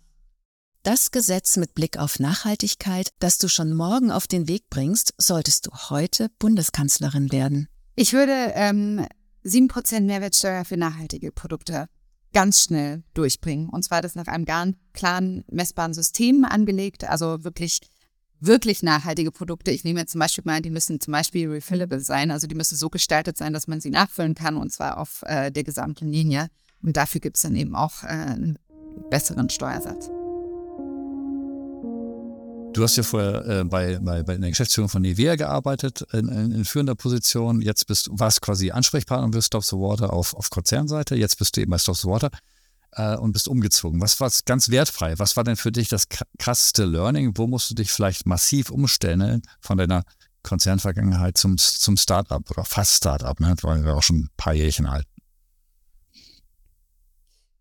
[0.83, 5.67] Das Gesetz mit Blick auf Nachhaltigkeit, das du schon morgen auf den Weg bringst, solltest
[5.67, 7.69] du heute Bundeskanzlerin werden.
[7.95, 9.05] Ich würde ähm,
[9.44, 11.88] 7% Mehrwertsteuer für nachhaltige Produkte
[12.33, 13.68] ganz schnell durchbringen.
[13.68, 17.81] Und zwar das nach einem ganz klaren, messbaren System angelegt, also wirklich
[18.40, 19.70] wirklich nachhaltige Produkte.
[19.70, 22.77] Ich nehme jetzt zum Beispiel mal, die müssen zum Beispiel refillable sein, also die müssen
[22.77, 26.48] so gestaltet sein, dass man sie nachfüllen kann und zwar auf äh, der gesamten Linie.
[26.83, 28.59] Und dafür gibt es dann eben auch äh, einen
[29.11, 30.11] besseren Steuersatz.
[32.72, 36.52] Du hast ja vorher äh, bei, bei, bei der Geschäftsführung von Nivea gearbeitet, in, in,
[36.52, 37.61] in, führender Position.
[37.61, 41.16] Jetzt bist warst quasi Ansprechpartner für Stop the Water auf, auf Konzernseite.
[41.16, 42.31] Jetzt bist du eben bei Stop the Water
[42.92, 44.00] äh, und bist umgezogen.
[44.00, 45.18] Was war ganz wertfrei?
[45.18, 46.04] Was war denn für dich das
[46.38, 47.33] krasseste Learning?
[47.37, 50.04] Wo musst du dich vielleicht massiv umstellen von deiner
[50.42, 53.38] Konzernvergangenheit zum, zum Startup oder fast Startup?
[53.40, 53.54] Ne?
[53.54, 55.07] Das war ja auch schon ein paar Jährchen alt.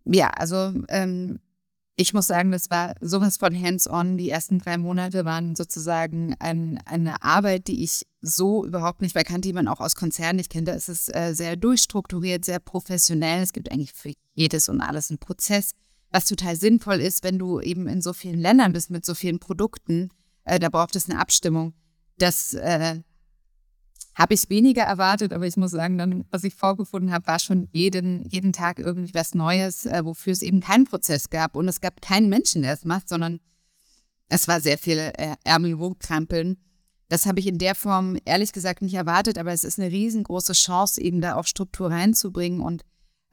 [0.06, 1.40] Ja, also ähm,
[2.00, 4.18] ich muss sagen, das war sowas von hands-on.
[4.18, 9.24] Die ersten drei Monate waren sozusagen ein, eine Arbeit, die ich so überhaupt nicht mehr
[9.24, 10.68] kannte, die man auch aus Konzernen nicht kennt.
[10.68, 13.42] Da ist es äh, sehr durchstrukturiert, sehr professionell.
[13.42, 15.72] Es gibt eigentlich für jedes und alles einen Prozess,
[16.12, 19.40] was total sinnvoll ist, wenn du eben in so vielen Ländern bist mit so vielen
[19.40, 20.10] Produkten.
[20.44, 21.74] Äh, da braucht es eine Abstimmung.
[22.20, 23.02] Das äh,
[24.18, 27.68] habe ich weniger erwartet, aber ich muss sagen, dann, was ich vorgefunden habe, war schon
[27.72, 31.56] jeden, jeden Tag irgendwie was Neues, äh, wofür es eben keinen Prozess gab.
[31.56, 33.40] Und es gab keinen Menschen, der es macht, sondern
[34.28, 36.58] es war sehr viel äh, Ärmel hochkrempeln.
[37.10, 40.54] Das habe ich in der Form ehrlich gesagt nicht erwartet, aber es ist eine riesengroße
[40.54, 42.82] Chance, eben da auch Struktur reinzubringen und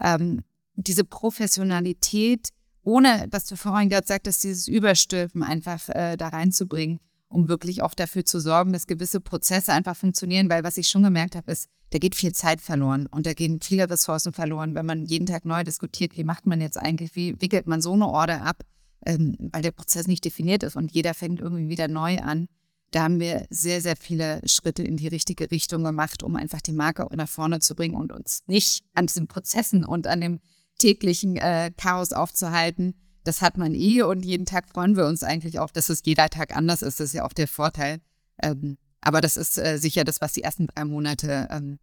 [0.01, 0.44] ähm,
[0.75, 2.51] diese Professionalität,
[2.83, 7.01] ohne dass du vorhin gerade sagtest, dieses Überstülpen einfach äh, da reinzubringen
[7.35, 11.03] um wirklich auch dafür zu sorgen, dass gewisse Prozesse einfach funktionieren, weil was ich schon
[11.03, 14.87] gemerkt habe, ist, da geht viel Zeit verloren und da gehen viele Ressourcen verloren, wenn
[14.87, 18.07] man jeden Tag neu diskutiert, wie macht man jetzt eigentlich, wie wickelt man so eine
[18.07, 18.62] Order ab,
[19.05, 22.47] ähm, weil der Prozess nicht definiert ist und jeder fängt irgendwie wieder neu an.
[22.92, 26.73] Da haben wir sehr, sehr viele Schritte in die richtige Richtung gemacht, um einfach die
[26.73, 30.40] Marke nach vorne zu bringen und uns nicht an diesen Prozessen und an dem
[30.79, 35.58] täglichen äh, Chaos aufzuhalten, das hat man eh und jeden Tag freuen wir uns eigentlich
[35.58, 37.00] auch, dass es jeder Tag anders ist.
[37.00, 38.00] Das ist ja auch der Vorteil.
[38.42, 41.78] Ähm, aber das ist äh, sicher das, was die ersten drei Monate ähm,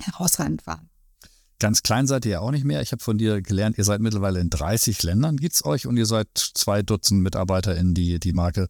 [0.00, 0.88] herausragend waren.
[1.58, 2.82] Ganz klein seid ihr ja auch nicht mehr.
[2.82, 5.96] Ich habe von dir gelernt, ihr seid mittlerweile in 30 Ländern, gibt es euch und
[5.96, 8.66] ihr seid zwei Dutzend MitarbeiterInnen, die die Marke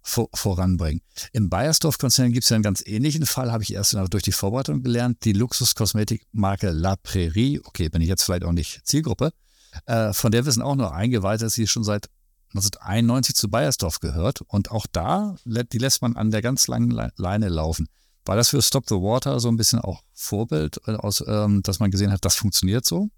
[0.00, 1.02] vor, voranbringen.
[1.32, 4.82] Im Bayersdorf-Konzern gibt es ja einen ganz ähnlichen Fall, habe ich erst durch die Vorbereitung
[4.82, 5.24] gelernt.
[5.24, 9.32] Die Luxuskosmetikmarke La Prairie, okay, bin ich jetzt vielleicht auch nicht Zielgruppe,
[9.86, 12.08] äh, von der wissen auch nur eingeweihte, dass sie schon seit
[12.54, 14.40] 1991 zu Bayersdorf gehört.
[14.42, 17.86] Und auch da, die lässt man an der ganz langen Leine laufen.
[18.24, 21.80] War das für Stop the Water so ein bisschen auch Vorbild, äh, aus, ähm, dass
[21.80, 23.08] man gesehen hat, das funktioniert so?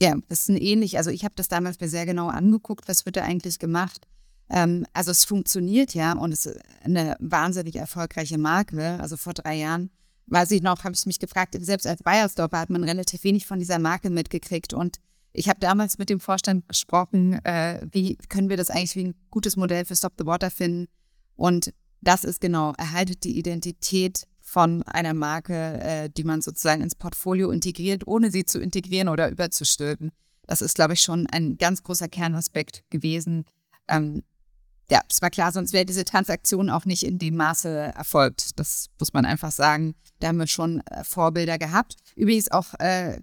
[0.00, 0.96] Ja, das ist ein ähnlich.
[0.96, 4.06] Also ich habe das damals mir sehr genau angeguckt, was wird da eigentlich gemacht.
[4.50, 9.00] Ähm, also es funktioniert ja und es ist eine wahnsinnig erfolgreiche Marke.
[9.00, 9.90] Also vor drei Jahren,
[10.26, 13.58] weiß ich noch, habe ich mich gefragt, selbst als Bayersdorf hat man relativ wenig von
[13.58, 14.98] dieser Marke mitgekriegt und
[15.34, 19.14] ich habe damals mit dem Vorstand gesprochen, äh, wie können wir das eigentlich wie ein
[19.30, 20.86] gutes Modell für Stop the Water finden.
[21.34, 26.94] Und das ist genau, erhaltet die Identität von einer Marke, äh, die man sozusagen ins
[26.94, 30.12] Portfolio integriert, ohne sie zu integrieren oder überzustülpen.
[30.46, 33.44] Das ist, glaube ich, schon ein ganz großer Kernaspekt gewesen.
[33.88, 34.22] Ähm,
[34.88, 38.58] ja, es war klar, sonst wäre diese Transaktion auch nicht in dem Maße erfolgt.
[38.60, 39.94] Das muss man einfach sagen.
[40.20, 41.96] Da haben wir schon äh, Vorbilder gehabt.
[42.14, 43.18] Übrigens auch äh,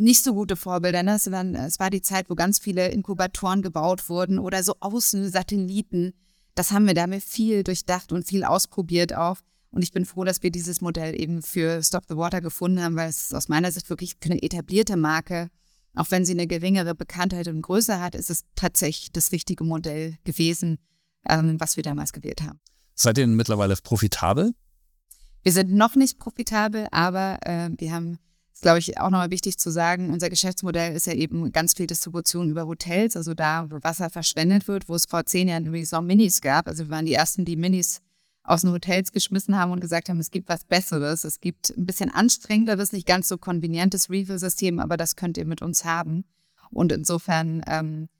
[0.00, 1.02] nicht so gute Vorbilder.
[1.02, 1.14] Ne?
[1.14, 6.14] Es, waren, es war die Zeit, wo ganz viele Inkubatoren gebaut wurden oder so Außensatelliten.
[6.54, 9.36] Das haben wir damit viel durchdacht und viel ausprobiert auch.
[9.70, 12.96] Und ich bin froh, dass wir dieses Modell eben für Stop the Water gefunden haben,
[12.96, 15.48] weil es aus meiner Sicht wirklich eine etablierte Marke,
[15.94, 20.16] auch wenn sie eine geringere Bekanntheit und Größe hat, ist es tatsächlich das richtige Modell
[20.24, 20.78] gewesen,
[21.28, 22.60] ähm, was wir damals gewählt haben.
[22.94, 24.52] Seid ihr mittlerweile profitabel?
[25.42, 28.18] Wir sind noch nicht profitabel, aber äh, wir haben
[28.60, 31.86] ist, glaube ich, auch nochmal wichtig zu sagen, unser Geschäftsmodell ist ja eben ganz viel
[31.86, 35.92] Distribution über Hotels, also da, wo Wasser verschwendet wird, wo es vor zehn Jahren übrigens
[35.92, 36.68] noch Minis gab.
[36.68, 38.02] Also wir waren die Ersten, die Minis
[38.42, 41.24] aus den Hotels geschmissen haben und gesagt haben, es gibt was Besseres.
[41.24, 45.62] Es gibt ein bisschen anstrengenderes, nicht ganz so konvenientes Refill-System, aber das könnt ihr mit
[45.62, 46.24] uns haben.
[46.70, 48.10] Und insofern ähm,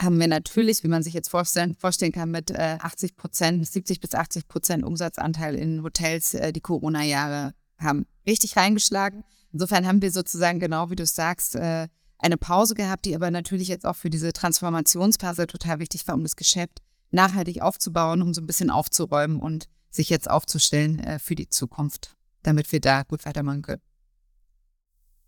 [0.00, 4.00] haben wir natürlich, wie man sich jetzt vorstellen, vorstellen kann, mit äh, 80 Prozent, 70
[4.00, 9.22] bis 80 Prozent Umsatzanteil in Hotels äh, die Corona-Jahre haben richtig reingeschlagen.
[9.56, 11.88] Insofern haben wir sozusagen, genau wie du sagst, äh,
[12.18, 16.24] eine Pause gehabt, die aber natürlich jetzt auch für diese Transformationsphase total wichtig war, um
[16.24, 21.34] das Geschäft nachhaltig aufzubauen, um so ein bisschen aufzuräumen und sich jetzt aufzustellen äh, für
[21.34, 23.80] die Zukunft, damit wir da gut weitermachen können.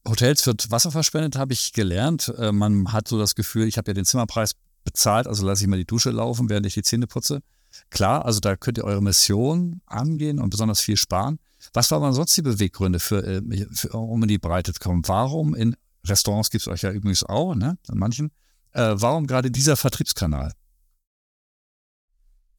[0.06, 2.30] Hotels wird Wasser verspendet, habe ich gelernt.
[2.36, 5.68] Äh, man hat so das Gefühl, ich habe ja den Zimmerpreis bezahlt, also lasse ich
[5.68, 7.40] mal die Dusche laufen, während ich die Zähne putze.
[7.88, 11.38] Klar, also da könnt ihr eure Mission angehen und besonders viel sparen.
[11.72, 15.02] Was waren sonst die Beweggründe, für, äh, für, um in die Breite zu kommen?
[15.06, 15.76] Warum in
[16.06, 18.30] Restaurants gibt es euch ja übrigens auch, ne, an manchen,
[18.72, 20.52] äh, warum gerade dieser Vertriebskanal?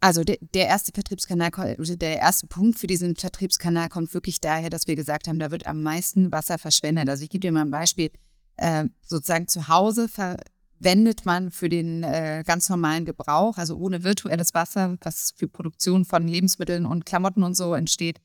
[0.02, 4.70] Also der, der erste Vertriebskanal, also der erste Punkt für diesen Vertriebskanal kommt wirklich daher,
[4.70, 7.10] dass wir gesagt haben, da wird am meisten Wasser verschwendet.
[7.10, 8.12] Also ich gebe dir mal ein Beispiel.
[8.56, 14.54] Äh, sozusagen zu Hause verwendet man für den äh, ganz normalen Gebrauch, also ohne virtuelles
[14.54, 18.20] Wasser, was für Produktion von Lebensmitteln und Klamotten und so entsteht,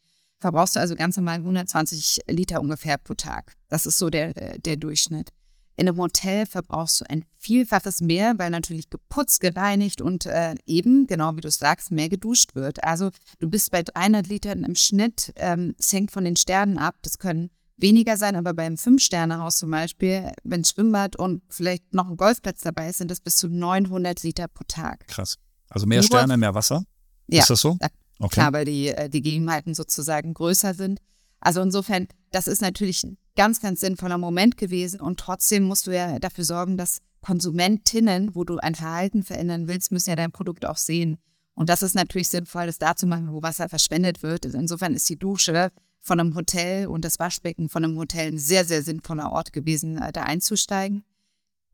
[0.44, 3.54] verbrauchst du also ganz normal 120 Liter ungefähr pro Tag.
[3.70, 5.30] Das ist so der, der Durchschnitt.
[5.76, 11.06] In einem Hotel verbrauchst du ein Vielfaches mehr, weil natürlich geputzt, gereinigt und äh, eben,
[11.06, 12.84] genau wie du sagst, mehr geduscht wird.
[12.84, 16.96] Also du bist bei 300 Litern im Schnitt, ähm, es hängt von den Sternen ab.
[17.00, 22.18] Das können weniger sein, aber beim Fünf-Sterne-Haus zum Beispiel, wenn Schwimmbad und vielleicht noch ein
[22.18, 25.08] Golfplatz dabei ist, sind das bis zu 900 Liter pro Tag.
[25.08, 25.38] Krass.
[25.70, 26.84] Also mehr Sterne, mehr Wasser?
[27.28, 27.78] Ja, ist das so?
[28.18, 28.34] Okay.
[28.34, 31.00] Klar, weil die, äh, die Gegebenheiten sozusagen größer sind.
[31.40, 35.94] Also insofern, das ist natürlich ein ganz, ganz sinnvoller Moment gewesen und trotzdem musst du
[35.94, 40.66] ja dafür sorgen, dass Konsumentinnen, wo du ein Verhalten verändern willst, müssen ja dein Produkt
[40.66, 41.18] auch sehen.
[41.54, 44.44] Und das ist natürlich sinnvoll, das da zu machen, wo Wasser verschwendet wird.
[44.44, 48.64] Insofern ist die Dusche von einem Hotel und das Waschbecken von einem Hotel ein sehr,
[48.64, 51.04] sehr sinnvoller Ort gewesen, äh, da einzusteigen.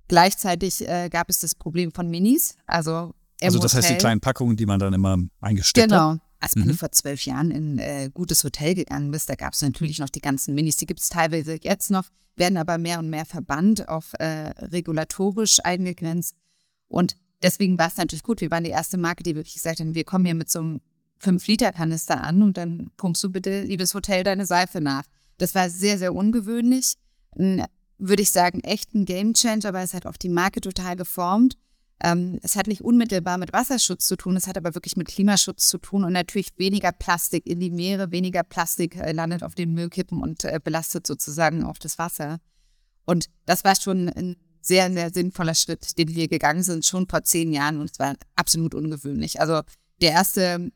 [0.06, 2.56] Gleichzeitig äh, gab es das Problem von Minis.
[2.66, 6.10] Also, also das heißt die kleinen Packungen, die man dann immer eingesteckt genau.
[6.10, 6.18] hat?
[6.18, 6.29] Genau.
[6.54, 6.68] Wenn mhm.
[6.68, 9.98] du vor zwölf Jahren in ein äh, gutes Hotel gegangen bist, da gab es natürlich
[9.98, 13.26] noch die ganzen Minis, die gibt es teilweise jetzt noch, werden aber mehr und mehr
[13.26, 16.34] verbannt, auf äh, regulatorisch eingegrenzt.
[16.88, 18.40] Und deswegen war es natürlich gut.
[18.40, 20.80] Wir waren die erste Marke, die wirklich gesagt hat, wir kommen hier mit so einem
[21.22, 25.04] 5-Liter-Kanister an und dann pumpst du bitte, liebes Hotel, deine Seife nach.
[25.38, 26.94] Das war sehr, sehr ungewöhnlich.
[27.38, 27.64] Ein,
[27.98, 31.56] würde ich sagen, echt ein Gamechanger, weil es hat auch die Marke total geformt.
[32.02, 35.68] Ähm, es hat nicht unmittelbar mit Wasserschutz zu tun, es hat aber wirklich mit Klimaschutz
[35.68, 39.74] zu tun und natürlich weniger Plastik in die Meere, weniger Plastik äh, landet auf den
[39.74, 42.38] Müllkippen und äh, belastet sozusagen auch das Wasser.
[43.04, 47.22] Und das war schon ein sehr, sehr sinnvoller Schritt, den wir gegangen sind, schon vor
[47.22, 49.40] zehn Jahren und es war absolut ungewöhnlich.
[49.40, 49.62] Also
[50.00, 50.70] der erste,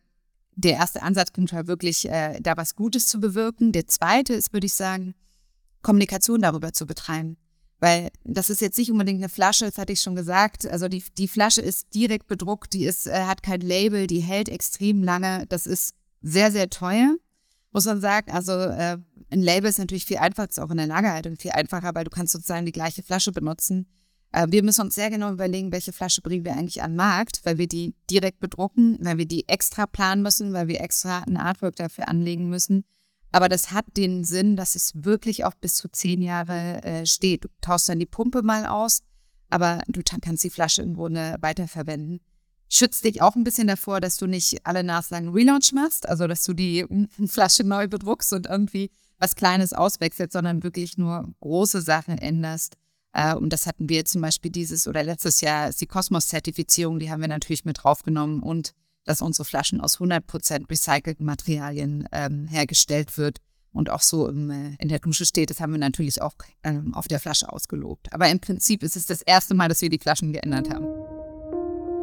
[0.55, 3.73] der erste Ansatzpunkt war wirklich, äh, da was Gutes zu bewirken.
[3.73, 5.15] Der zweite ist, würde ich sagen,
[5.83, 7.37] Kommunikation darüber zu betreiben.
[7.81, 10.67] Weil das ist jetzt nicht unbedingt eine Flasche, das hatte ich schon gesagt.
[10.67, 14.49] Also die, die Flasche ist direkt bedruckt, die ist, äh, hat kein Label, die hält
[14.49, 15.47] extrem lange.
[15.49, 17.17] Das ist sehr, sehr teuer,
[17.73, 18.31] muss man sagen.
[18.31, 18.99] Also äh,
[19.31, 22.11] ein Label ist natürlich viel einfacher, ist auch in der Lagerhaltung viel einfacher, weil du
[22.11, 23.87] kannst sozusagen die gleiche Flasche benutzen.
[24.35, 27.41] Äh, wir müssen uns sehr genau überlegen, welche Flasche bringen wir eigentlich an den Markt,
[27.45, 31.37] weil wir die direkt bedrucken, weil wir die extra planen müssen, weil wir extra ein
[31.37, 32.85] Artwork dafür anlegen müssen.
[33.35, 37.43] Aber das hat den Sinn, dass es wirklich auch bis zu zehn Jahre äh, steht.
[37.43, 39.01] Du tauschst dann die Pumpe mal aus,
[39.51, 42.21] aber du kannst die Flasche im Grunde weiterverwenden.
[42.69, 46.45] Schützt dich auch ein bisschen davor, dass du nicht alle Nachsagen Relaunch machst, also dass
[46.45, 46.87] du die
[47.27, 52.77] Flasche neu bedruckst und irgendwie was Kleines auswechselst, sondern wirklich nur große Sachen änderst.
[53.15, 57.11] Äh, und das hatten wir zum Beispiel dieses oder letztes Jahr ist die Kosmos-Zertifizierung, die
[57.11, 63.17] haben wir natürlich mit draufgenommen und dass unsere Flaschen aus 100% recycelten Materialien ähm, hergestellt
[63.19, 63.39] wird
[63.73, 65.51] und auch so im, äh, in der Dusche steht.
[65.51, 68.13] Das haben wir natürlich auch ähm, auf der Flasche ausgelobt.
[68.13, 70.87] Aber im Prinzip ist es das erste Mal, dass wir die Flaschen geändert haben.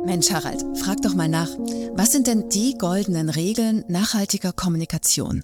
[0.06, 1.50] Mensch, Harald, frag doch mal nach,
[1.94, 5.44] was sind denn die goldenen Regeln nachhaltiger Kommunikation?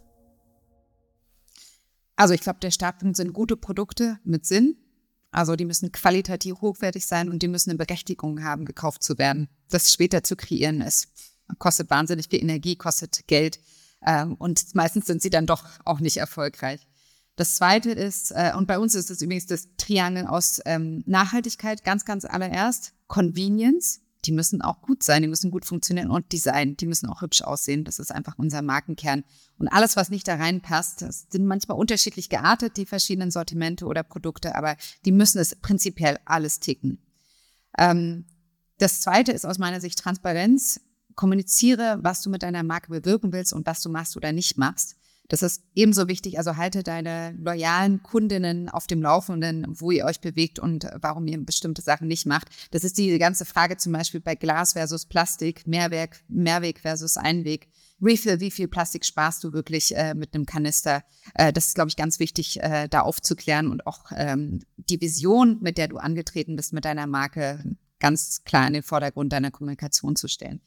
[2.16, 4.76] Also ich glaube, der Startpunkt sind gute Produkte mit Sinn.
[5.30, 9.48] Also die müssen qualitativ hochwertig sein und die müssen eine Berechtigung haben, gekauft zu werden.
[9.70, 11.10] Das später zu kreieren ist
[11.60, 13.60] kostet wahnsinnig viel Energie, kostet Geld
[14.06, 16.88] ähm, und meistens sind sie dann doch auch nicht erfolgreich.
[17.36, 21.84] Das zweite ist, äh, und bei uns ist es übrigens das Triangel aus ähm, Nachhaltigkeit
[21.84, 24.02] ganz, ganz allererst, Convenience.
[24.26, 27.44] Die müssen auch gut sein, die müssen gut funktionieren und Design, die müssen auch hübsch
[27.44, 27.84] aussehen.
[27.84, 29.24] Das ist einfach unser Markenkern.
[29.60, 34.04] Und alles, was nicht da reinpasst, das sind manchmal unterschiedlich geartet, die verschiedenen Sortimente oder
[34.04, 37.00] Produkte, aber die müssen es prinzipiell alles ticken.
[37.78, 38.26] Ähm,
[38.80, 40.82] das zweite ist aus meiner Sicht Transparenz
[41.18, 44.96] kommuniziere, was du mit deiner Marke bewirken willst und was du machst oder nicht machst.
[45.30, 46.38] Das ist ebenso wichtig.
[46.38, 51.44] Also halte deine loyalen Kundinnen auf dem Laufenden, wo ihr euch bewegt und warum ihr
[51.44, 52.48] bestimmte Sachen nicht macht.
[52.72, 57.68] Das ist die ganze Frage zum Beispiel bei Glas versus Plastik, Mehrweg, Mehrweg versus Einweg.
[58.02, 61.04] Refill, wie viel Plastik sparst du wirklich äh, mit einem Kanister?
[61.34, 65.58] Äh, das ist, glaube ich, ganz wichtig, äh, da aufzuklären und auch ähm, die Vision,
[65.62, 67.64] mit der du angetreten bist, mit deiner Marke
[68.00, 70.62] ganz klar in den Vordergrund deiner Kommunikation zu stellen.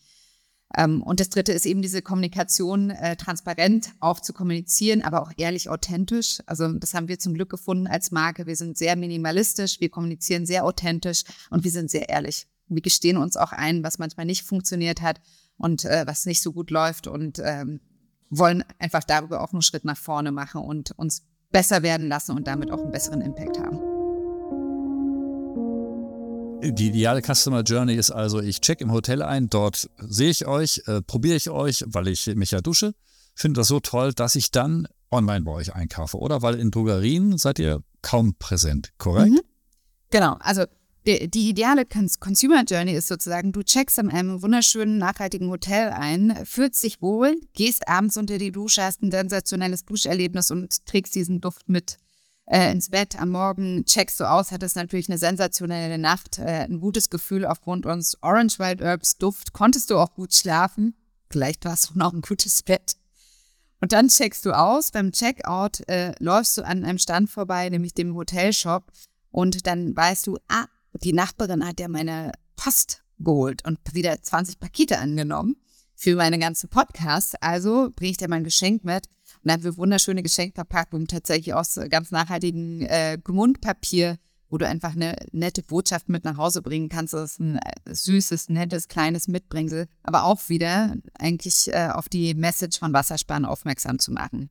[0.77, 5.33] Ähm, und das Dritte ist eben diese Kommunikation, äh, transparent auch zu kommunizieren, aber auch
[5.37, 6.39] ehrlich authentisch.
[6.47, 8.47] Also das haben wir zum Glück gefunden als Marke.
[8.47, 12.47] Wir sind sehr minimalistisch, wir kommunizieren sehr authentisch und wir sind sehr ehrlich.
[12.69, 15.21] wir gestehen uns auch ein, was manchmal nicht funktioniert hat
[15.57, 17.81] und äh, was nicht so gut läuft und ähm,
[18.31, 22.47] wollen einfach darüber auch einen Schritt nach vorne machen und uns besser werden lassen und
[22.47, 23.90] damit auch einen besseren Impact haben.
[26.63, 30.83] Die ideale Customer Journey ist also, ich check im Hotel ein, dort sehe ich euch,
[30.87, 32.95] äh, probiere ich euch, weil ich mich ja dusche,
[33.35, 36.43] finde das so toll, dass ich dann online bei euch einkaufe, oder?
[36.43, 39.31] Weil in Drogerien seid ihr kaum präsent, korrekt?
[39.31, 39.41] Mhm.
[40.11, 40.65] Genau, also
[41.07, 46.45] die, die ideale Consumer Journey ist sozusagen, du checkst in einem wunderschönen, nachhaltigen Hotel ein,
[46.45, 51.41] fühlst dich wohl, gehst abends unter die Dusche, hast ein sensationelles Duscherlebnis und trägst diesen
[51.41, 51.97] Duft mit
[52.51, 53.19] äh, ins Bett.
[53.21, 57.87] Am Morgen checkst du aus, hattest natürlich eine sensationelle Nacht, äh, ein gutes Gefühl aufgrund
[57.87, 60.95] uns Orange Wild Herbs Duft, konntest du auch gut schlafen.
[61.31, 62.97] Vielleicht warst du noch ein gutes Bett.
[63.81, 64.91] Und dann checkst du aus.
[64.91, 68.91] Beim Checkout äh, läufst du an einem Stand vorbei, nämlich dem Hotelshop.
[69.31, 70.67] Und dann weißt du, ah,
[71.03, 75.57] die Nachbarin hat ja meine Post geholt und wieder 20 Pakete angenommen
[75.95, 77.41] für meine ganze Podcast.
[77.43, 79.07] Also bringe ich dir mein Geschenk mit.
[79.43, 84.19] Und dann haben wir wunderschöne Geschenkverpackungen tatsächlich aus ganz nachhaltigem äh, Mundpapier,
[84.51, 87.15] wo du einfach eine nette Botschaft mit nach Hause bringen kannst.
[87.15, 92.35] Das ist ein äh, süßes, nettes, kleines Mitbringsel, aber auch wieder eigentlich äh, auf die
[92.35, 94.51] Message von Wassersparen aufmerksam zu machen.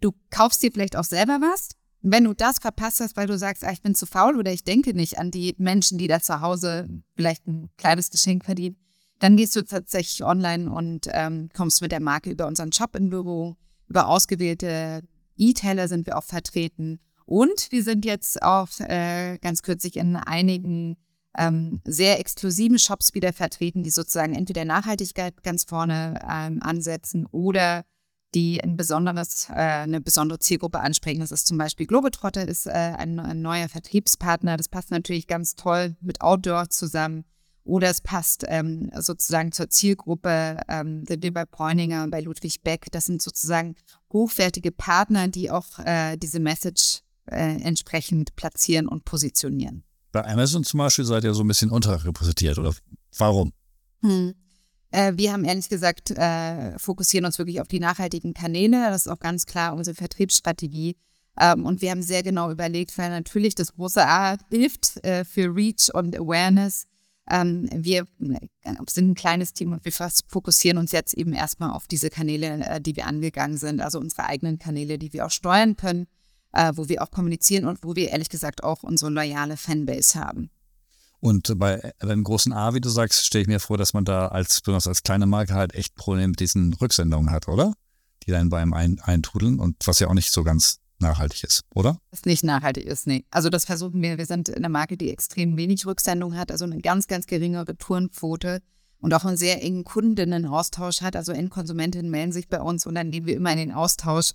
[0.00, 1.70] Du kaufst dir vielleicht auch selber was,
[2.02, 4.64] wenn du das verpasst hast, weil du sagst, ah, ich bin zu faul oder ich
[4.64, 8.76] denke nicht an die Menschen, die da zu Hause vielleicht ein kleines Geschenk verdienen,
[9.20, 13.08] dann gehst du tatsächlich online und ähm, kommst mit der Marke über unseren Shop im
[13.08, 13.56] Büro,
[13.94, 15.02] über ausgewählte
[15.36, 20.96] E-Tailer sind wir auch vertreten und wir sind jetzt auch äh, ganz kürzlich in einigen
[21.38, 27.84] ähm, sehr exklusiven Shops wieder vertreten, die sozusagen entweder Nachhaltigkeit ganz vorne ähm, ansetzen oder
[28.34, 31.20] die ein besonderes, äh, eine besondere Zielgruppe ansprechen.
[31.20, 34.56] Das ist zum Beispiel Globetrotter, ist äh, ein, ein, neuer Vertriebspartner.
[34.56, 37.24] Das passt natürlich ganz toll mit Outdoor zusammen.
[37.64, 42.62] Oder es passt ähm, sozusagen zur Zielgruppe, ähm, sind wir bei Bräuninger und bei Ludwig
[42.62, 42.86] Beck.
[42.92, 43.74] Das sind sozusagen
[44.12, 49.82] hochwertige Partner, die auch äh, diese Message äh, entsprechend platzieren und positionieren.
[50.12, 52.74] Bei Amazon zum Beispiel seid ihr so ein bisschen unterrepräsentiert, oder
[53.16, 53.52] warum?
[54.02, 54.34] Hm.
[54.90, 58.90] Äh, wir haben ehrlich gesagt, äh, fokussieren uns wirklich auf die nachhaltigen Kanäle.
[58.90, 60.96] Das ist auch ganz klar unsere Vertriebsstrategie.
[61.40, 65.52] Ähm, und wir haben sehr genau überlegt, weil natürlich das große A hilft äh, für
[65.52, 66.86] Reach und Awareness.
[67.30, 68.06] Ähm, wir
[68.88, 69.92] sind ein kleines Team und wir
[70.28, 74.58] fokussieren uns jetzt eben erstmal auf diese Kanäle, die wir angegangen sind, also unsere eigenen
[74.58, 76.06] Kanäle, die wir auch steuern können,
[76.74, 80.50] wo wir auch kommunizieren und wo wir ehrlich gesagt auch unsere loyale Fanbase haben.
[81.20, 84.28] Und bei einem großen A, wie du sagst, stelle ich mir vor, dass man da
[84.28, 87.72] als, besonders als kleine Marke halt echt Probleme mit diesen Rücksendungen hat, oder?
[88.26, 91.98] Die dann beim ein, Eintrudeln und was ja auch nicht so ganz nachhaltig ist, oder?
[92.10, 93.24] Was nicht nachhaltig ist, nee.
[93.30, 94.18] Also das versuchen wir.
[94.18, 98.60] Wir sind eine Marke, die extrem wenig Rücksendung hat, also eine ganz, ganz geringe Retourenquote
[99.00, 101.16] und auch einen sehr engen Kundinnen-Austausch hat.
[101.16, 104.32] Also Endkonsumentinnen melden sich bei uns und dann gehen wir immer in den Austausch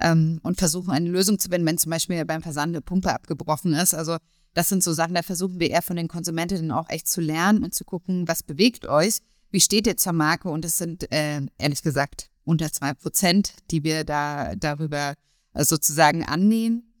[0.00, 3.74] ähm, und versuchen eine Lösung zu finden, wenn zum Beispiel beim Versand eine Pumpe abgebrochen
[3.74, 3.94] ist.
[3.94, 4.18] Also
[4.54, 7.64] das sind so Sachen, da versuchen wir eher von den Konsumentinnen auch echt zu lernen
[7.64, 9.18] und zu gucken, was bewegt euch,
[9.50, 13.84] wie steht ihr zur Marke und es sind äh, ehrlich gesagt unter zwei Prozent, die
[13.84, 15.14] wir da darüber
[15.54, 16.92] sozusagen annehmen.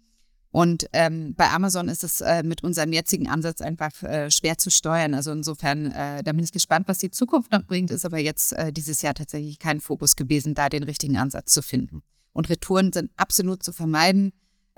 [0.50, 4.70] Und ähm, bei Amazon ist es äh, mit unserem jetzigen Ansatz einfach äh, schwer zu
[4.70, 5.14] steuern.
[5.14, 8.52] Also insofern, äh, da bin ich gespannt, was die Zukunft noch bringt, ist aber jetzt
[8.52, 12.02] äh, dieses Jahr tatsächlich kein Fokus gewesen, da den richtigen Ansatz zu finden.
[12.34, 14.32] Und Retouren sind absolut zu vermeiden.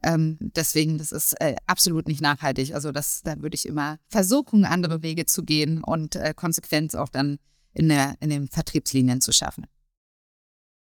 [0.04, 2.72] Ähm, deswegen, das ist äh, absolut nicht nachhaltig.
[2.72, 7.08] Also das, da würde ich immer versuchen, andere Wege zu gehen und äh, Konsequenz auch
[7.08, 7.38] dann
[7.72, 9.66] in, der, in den Vertriebslinien zu schaffen.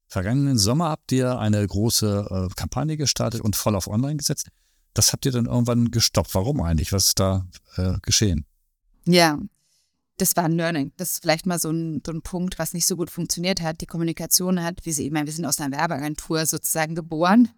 [0.08, 4.50] Vergangenen Sommer habt ihr eine große äh, Kampagne gestartet und voll auf Online gesetzt.
[4.94, 6.36] Das habt ihr dann irgendwann gestoppt.
[6.36, 6.94] Warum eigentlich?
[6.94, 8.46] Was ist da äh, geschehen?
[9.06, 9.40] Ja,
[10.18, 10.92] das war ein Learning.
[10.98, 13.82] Das ist vielleicht mal so ein, so ein, Punkt, was nicht so gut funktioniert hat.
[13.82, 17.50] Die Kommunikation hat, wie Sie, meine, wir sind aus einer Werbeagentur sozusagen geboren.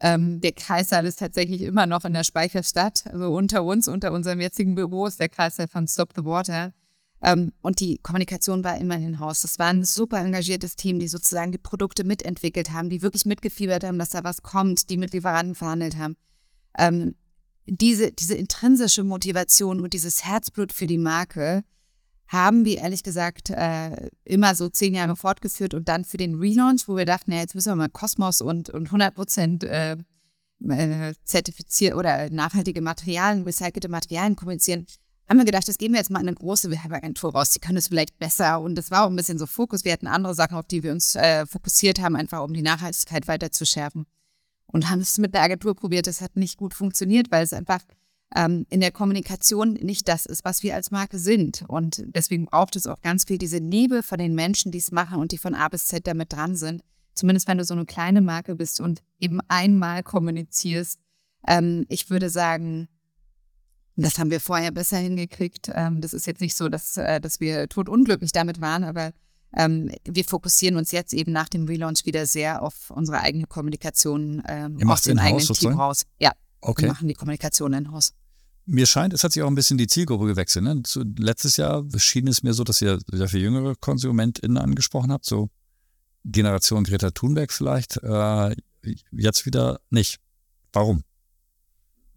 [0.00, 3.04] Ähm, der Kreissaal ist tatsächlich immer noch in der Speicherstadt.
[3.06, 6.72] Also unter uns, unter unserem jetzigen Büro ist der Kreissaal von Stop the Water.
[7.22, 9.42] Ähm, und die Kommunikation war immer in Haus.
[9.42, 13.84] Das war ein super engagiertes Team, die sozusagen die Produkte mitentwickelt haben, die wirklich mitgefiebert
[13.84, 16.16] haben, dass da was kommt, die mit Lieferanten verhandelt haben.
[16.76, 17.14] Ähm,
[17.66, 21.62] diese, diese intrinsische Motivation und dieses Herzblut für die Marke,
[22.32, 26.88] haben wir ehrlich gesagt äh, immer so zehn Jahre fortgeführt und dann für den Relaunch,
[26.88, 29.98] wo wir dachten, ja, jetzt müssen wir mal Kosmos und, und 100 Prozent äh,
[30.66, 34.86] äh, zertifiziert oder nachhaltige Materialien, recycelte Materialien kommunizieren,
[35.32, 37.50] haben wir gedacht, das geben wir jetzt mal in eine große Werbeagentur raus.
[37.50, 38.60] Die können es vielleicht besser.
[38.60, 39.82] Und das war auch ein bisschen so Fokus.
[39.82, 43.26] Wir hatten andere Sachen, auf die wir uns äh, fokussiert haben, einfach um die Nachhaltigkeit
[43.28, 44.04] weiter zu schärfen.
[44.66, 46.06] Und haben es mit der Agentur probiert.
[46.06, 47.80] Das hat nicht gut funktioniert, weil es einfach
[48.36, 51.64] ähm, in der Kommunikation nicht das ist, was wir als Marke sind.
[51.66, 55.18] Und deswegen braucht es auch ganz viel diese Liebe von den Menschen, die es machen
[55.18, 56.82] und die von A bis Z damit dran sind.
[57.14, 60.98] Zumindest wenn du so eine kleine Marke bist und eben einmal kommunizierst.
[61.48, 62.88] Ähm, ich würde sagen,
[63.96, 65.70] das haben wir vorher besser hingekriegt.
[65.74, 69.12] Ähm, das ist jetzt nicht so, dass, äh, dass wir totunglücklich damit waren, aber
[69.54, 74.42] ähm, wir fokussieren uns jetzt eben nach dem Relaunch wieder sehr auf unsere eigene Kommunikation
[74.48, 75.74] ähm, Ihr macht aus dem eigenen sozusagen?
[75.74, 76.04] Team raus.
[76.18, 76.32] Ja,
[76.62, 76.82] Okay.
[76.82, 78.12] wir machen die Kommunikation in Haus.
[78.64, 80.64] Mir scheint, es hat sich auch ein bisschen die Zielgruppe gewechselt.
[80.64, 80.80] Ne?
[81.18, 85.50] Letztes Jahr schien es mir so, dass ihr sehr viel jüngere KonsumentInnen angesprochen habt, so
[86.24, 87.96] Generation Greta Thunberg vielleicht.
[87.96, 88.54] Äh,
[89.10, 90.20] jetzt wieder nicht.
[90.72, 91.02] Warum?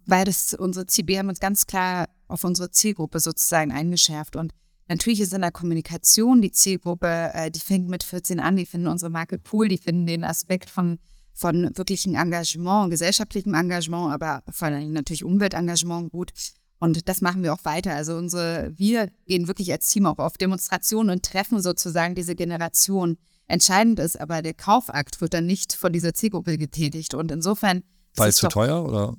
[0.06, 4.54] Weil das unsere Ziel, wir haben uns ganz klar auf unsere Zielgruppe sozusagen eingeschärft und
[4.88, 8.88] natürlich ist in der Kommunikation die Zielgruppe, äh, die fängt mit 14 an, die finden
[8.88, 11.00] unsere Marke cool, die finden den Aspekt von
[11.38, 16.32] von wirklichem Engagement, gesellschaftlichem Engagement, aber vor allem natürlich Umweltengagement gut.
[16.80, 17.94] Und das machen wir auch weiter.
[17.94, 23.18] Also unsere, wir gehen wirklich als Team auch auf Demonstrationen und treffen sozusagen diese Generation.
[23.48, 27.14] Entscheidend ist aber, der Kaufakt wird dann nicht von dieser Zielgruppe getätigt.
[27.14, 27.84] Und insofern.
[28.16, 29.18] Weil es zu doch- teuer oder?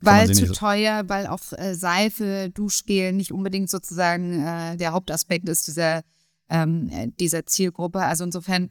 [0.00, 5.66] Weil zu teuer, weil auch äh, Seife, Duschgel nicht unbedingt sozusagen äh, der Hauptaspekt ist
[5.66, 6.02] dieser,
[6.48, 8.00] ähm, äh, dieser Zielgruppe.
[8.00, 8.70] Also insofern,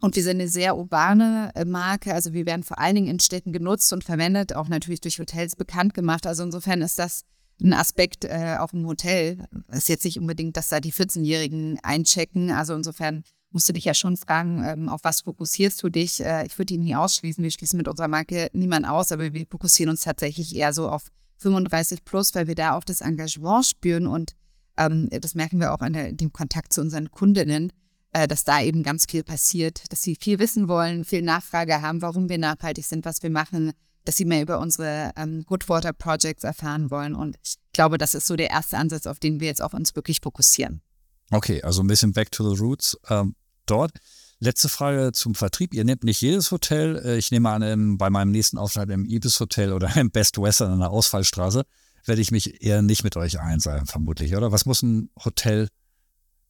[0.00, 3.20] und wir sind eine sehr urbane äh, Marke, also wir werden vor allen Dingen in
[3.20, 6.26] Städten genutzt und verwendet, auch natürlich durch Hotels bekannt gemacht.
[6.26, 7.24] Also insofern ist das
[7.62, 9.46] ein Aspekt äh, auf dem Hotel.
[9.70, 12.50] Ist jetzt nicht unbedingt, dass da die 14-Jährigen einchecken.
[12.50, 13.22] Also insofern
[13.54, 16.22] musst du dich ja schon fragen, ähm, auf was fokussierst du dich?
[16.22, 17.42] Äh, ich würde ihn nie ausschließen.
[17.42, 21.06] Wir schließen mit unserer Marke niemanden aus, aber wir fokussieren uns tatsächlich eher so auf
[21.38, 24.32] 35 plus, weil wir da auch das Engagement spüren und
[24.76, 27.72] ähm, das merken wir auch an dem Kontakt zu unseren Kundinnen,
[28.12, 32.02] äh, dass da eben ganz viel passiert, dass sie viel wissen wollen, viel Nachfrage haben,
[32.02, 33.72] warum wir nachhaltig sind, was wir machen,
[34.04, 37.14] dass sie mehr über unsere ähm, Good Water Projects erfahren wollen.
[37.14, 39.94] Und ich glaube, das ist so der erste Ansatz, auf den wir jetzt auf uns
[39.94, 40.82] wirklich fokussieren.
[41.30, 43.34] Okay, also ein bisschen back to the roots ähm,
[43.66, 43.92] dort.
[44.40, 45.74] Letzte Frage zum Vertrieb.
[45.74, 47.00] Ihr nehmt nicht jedes Hotel.
[47.04, 50.38] Äh, Ich nehme an, im, bei meinem nächsten Aufenthalt im Ibis Hotel oder im Best
[50.38, 51.64] Western an der Ausfallstraße
[52.06, 54.52] werde ich mich eher nicht mit euch einseilen, vermutlich, oder?
[54.52, 55.68] Was muss ein Hotel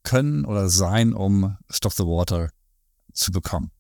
[0.03, 2.51] können oder sein, um Stop the Water
[3.13, 3.71] zu bekommen?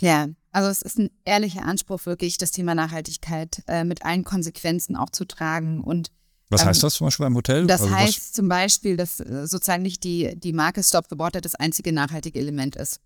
[0.00, 4.96] Ja, also es ist ein ehrlicher Anspruch, wirklich das Thema Nachhaltigkeit äh, mit allen Konsequenzen
[4.96, 6.10] auch zu tragen und
[6.50, 7.66] Was Ähm, heißt das zum Beispiel beim Hotel?
[7.66, 11.18] Das Also was- heißt zum Beispiel, dass äh, sozusagen nicht die, die Marke Stop the
[11.18, 13.00] Water das einzige nachhaltige Element ist,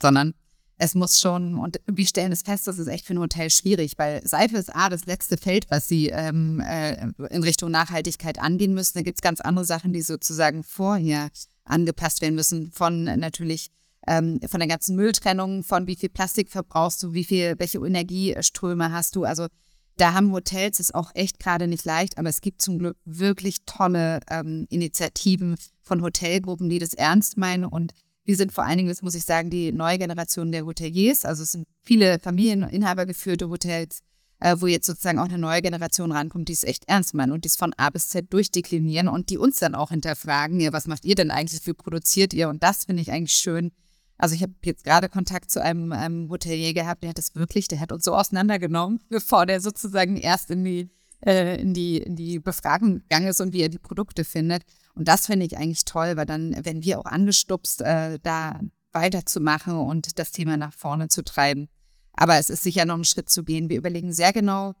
[0.00, 0.34] sondern
[0.80, 3.94] es muss schon, und wir stellen es fest, das ist echt für ein Hotel schwierig,
[3.98, 8.74] weil Seife ist A, das letzte Feld, was sie ähm, äh, in Richtung Nachhaltigkeit angehen
[8.74, 8.92] müssen.
[8.96, 11.30] Da gibt es ganz andere Sachen, die sozusagen vorher
[11.64, 13.70] angepasst werden müssen, von natürlich
[14.06, 18.92] ähm, von der ganzen Mülltrennung, von wie viel Plastik verbrauchst du, wie viel, welche Energieströme
[18.92, 19.24] hast du.
[19.24, 19.48] Also
[19.98, 23.58] da haben Hotels es auch echt gerade nicht leicht, aber es gibt zum Glück wirklich
[23.66, 27.64] tolle ähm, Initiativen von Hotelgruppen, die das ernst meinen.
[27.64, 27.92] Und
[28.24, 31.24] wir sind vor allen Dingen, das muss ich sagen, die neue Generation der Hoteliers.
[31.24, 34.00] Also es sind viele Familieninhaber geführte Hotels,
[34.40, 37.44] äh, wo jetzt sozusagen auch eine neue Generation rankommt, die es echt ernst meinen und
[37.44, 40.86] die es von A bis Z durchdeklinieren und die uns dann auch hinterfragen, ja, was
[40.86, 42.48] macht ihr denn eigentlich, wie produziert ihr?
[42.48, 43.72] Und das finde ich eigentlich schön.
[44.18, 47.68] Also ich habe jetzt gerade Kontakt zu einem, einem Hotelier gehabt, der hat das wirklich,
[47.68, 50.90] der hat uns so auseinandergenommen, bevor der sozusagen erst in die,
[51.24, 54.64] äh, in die, in die Befragung gegangen ist und wie er die Produkte findet.
[54.94, 58.60] Und das finde ich eigentlich toll, weil dann werden wir auch angestupst, äh, da
[58.92, 61.68] weiterzumachen und das Thema nach vorne zu treiben.
[62.12, 63.70] Aber es ist sicher noch ein Schritt zu gehen.
[63.70, 64.74] Wir überlegen sehr genau,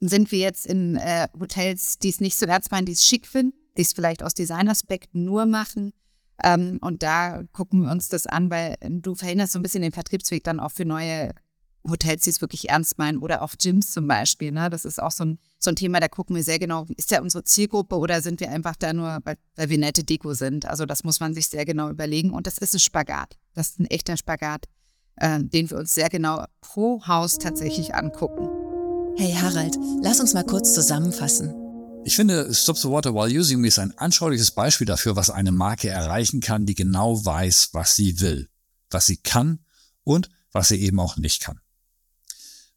[0.00, 3.26] sind wir jetzt in äh, Hotels, die es nicht so ernst meinen, die es schick
[3.26, 5.92] finden, die es vielleicht aus Designaspekten nur machen.
[6.42, 9.92] Ähm, und da gucken wir uns das an, weil du verhinderst so ein bisschen den
[9.92, 11.32] Vertriebsweg dann auch für neue
[11.88, 14.52] Hotels, die es wirklich ernst meinen oder auch Gyms zum Beispiel.
[14.52, 14.70] Ne?
[14.70, 17.20] Das ist auch so ein, so ein Thema, da gucken wir sehr genau, ist ja
[17.20, 20.66] unsere Zielgruppe oder sind wir einfach da nur, weil, weil wir nette Deko sind.
[20.66, 23.36] Also das muss man sich sehr genau überlegen und das ist ein Spagat.
[23.54, 24.66] Das ist ein echter Spagat,
[25.16, 28.48] äh, den wir uns sehr genau pro Haus tatsächlich angucken.
[29.16, 31.67] Hey Harald, lass uns mal kurz zusammenfassen.
[32.08, 35.52] Ich finde, Stop the Water While Using Me ist ein anschauliches Beispiel dafür, was eine
[35.52, 38.48] Marke erreichen kann, die genau weiß, was sie will,
[38.88, 39.58] was sie kann
[40.04, 41.60] und was sie eben auch nicht kann.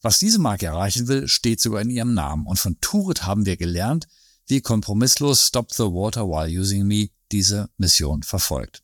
[0.01, 2.45] Was diese Marke erreichen will, steht sogar in ihrem Namen.
[2.45, 4.09] Und von Turit haben wir gelernt,
[4.47, 8.83] wie kompromisslos Stop the Water While Using Me diese Mission verfolgt.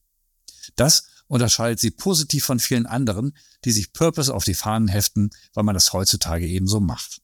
[0.77, 3.35] Das unterscheidet sie positiv von vielen anderen,
[3.65, 7.21] die sich Purpose auf die Fahnen heften, weil man das heutzutage ebenso macht.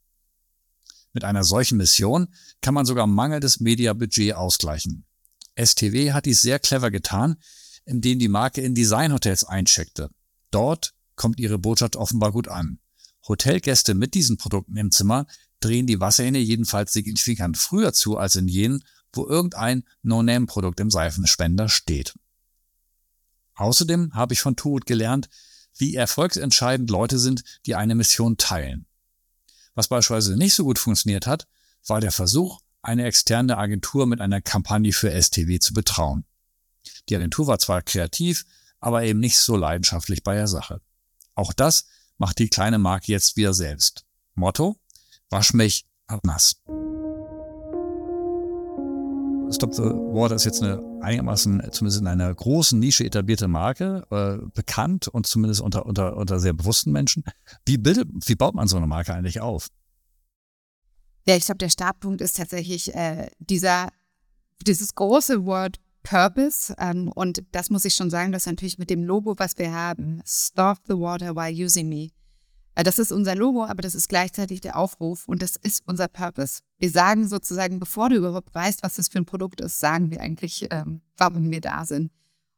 [1.13, 2.27] Mit einer solchen Mission
[2.61, 5.05] kann man sogar mangelndes Mediabudget ausgleichen.
[5.55, 7.37] STW hat dies sehr clever getan,
[7.85, 10.09] indem die Marke in Designhotels eincheckte.
[10.51, 12.79] Dort kommt ihre Botschaft offenbar gut an.
[13.27, 15.27] Hotelgäste mit diesen Produkten im Zimmer
[15.59, 18.83] drehen die Wasserhähne jedenfalls signifikant früher zu als in jenen,
[19.13, 22.15] wo irgendein No-Name-Produkt im Seifenspender steht.
[23.55, 25.29] Außerdem habe ich von Tuot gelernt,
[25.77, 28.87] wie erfolgsentscheidend Leute sind, die eine Mission teilen.
[29.75, 31.47] Was beispielsweise nicht so gut funktioniert hat,
[31.87, 36.25] war der Versuch, eine externe Agentur mit einer Kampagne für STW zu betrauen.
[37.09, 38.45] Die Agentur war zwar kreativ,
[38.79, 40.81] aber eben nicht so leidenschaftlich bei der Sache.
[41.35, 44.05] Auch das macht die kleine Marke jetzt wieder selbst.
[44.35, 44.77] Motto?
[45.29, 45.85] Wasch mich
[46.23, 46.61] nass.
[49.53, 54.45] Stop the Water ist jetzt eine einigermaßen, zumindest in einer großen Nische etablierte Marke, äh,
[54.53, 57.23] bekannt und zumindest unter, unter, unter sehr bewussten Menschen.
[57.65, 59.67] Wie bildet, wie baut man so eine Marke eigentlich auf?
[61.25, 63.89] Ja, ich glaube, der Startpunkt ist tatsächlich äh, dieser,
[64.65, 66.75] dieses große Wort Purpose.
[66.77, 70.21] Ähm, und das muss ich schon sagen, dass natürlich mit dem Logo, was wir haben,
[70.25, 72.09] Stop the Water while using me,
[72.75, 76.61] das ist unser Logo, aber das ist gleichzeitig der Aufruf und das ist unser Purpose.
[76.79, 80.21] Wir sagen sozusagen, bevor du überhaupt weißt, was das für ein Produkt ist, sagen wir
[80.21, 82.11] eigentlich, ähm, warum wir da sind.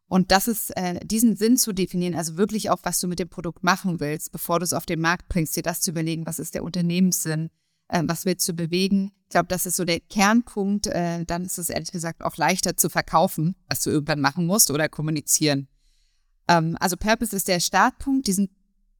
[0.07, 3.27] Und das ist, äh, diesen Sinn zu definieren, also wirklich auch, was du mit dem
[3.27, 6.39] Produkt machen willst, bevor du es auf den Markt bringst, dir das zu überlegen, was
[6.39, 7.49] ist der Unternehmenssinn,
[7.87, 9.11] äh, was willst du bewegen.
[9.23, 10.87] Ich glaube, das ist so der Kernpunkt.
[10.87, 14.69] Äh, dann ist es ehrlich gesagt auch leichter zu verkaufen, was du irgendwann machen musst
[14.69, 15.67] oder kommunizieren.
[16.47, 18.49] Ähm, also Purpose ist der Startpunkt, diesen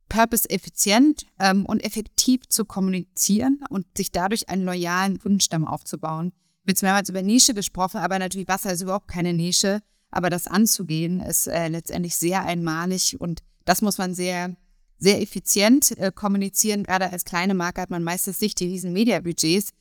[0.10, 6.32] Purpose effizient ähm, und effektiv zu kommunizieren und sich dadurch einen loyalen Kundenstamm aufzubauen.
[6.68, 9.82] Jetzt mehrmals über Nische gesprochen, aber natürlich Wasser ist überhaupt keine Nische.
[10.12, 14.56] Aber das anzugehen ist äh, letztendlich sehr einmalig und das muss man sehr,
[14.98, 16.84] sehr effizient äh, kommunizieren.
[16.84, 19.72] Gerade als kleine Marke hat man meistens nicht die riesen Media-Budgets.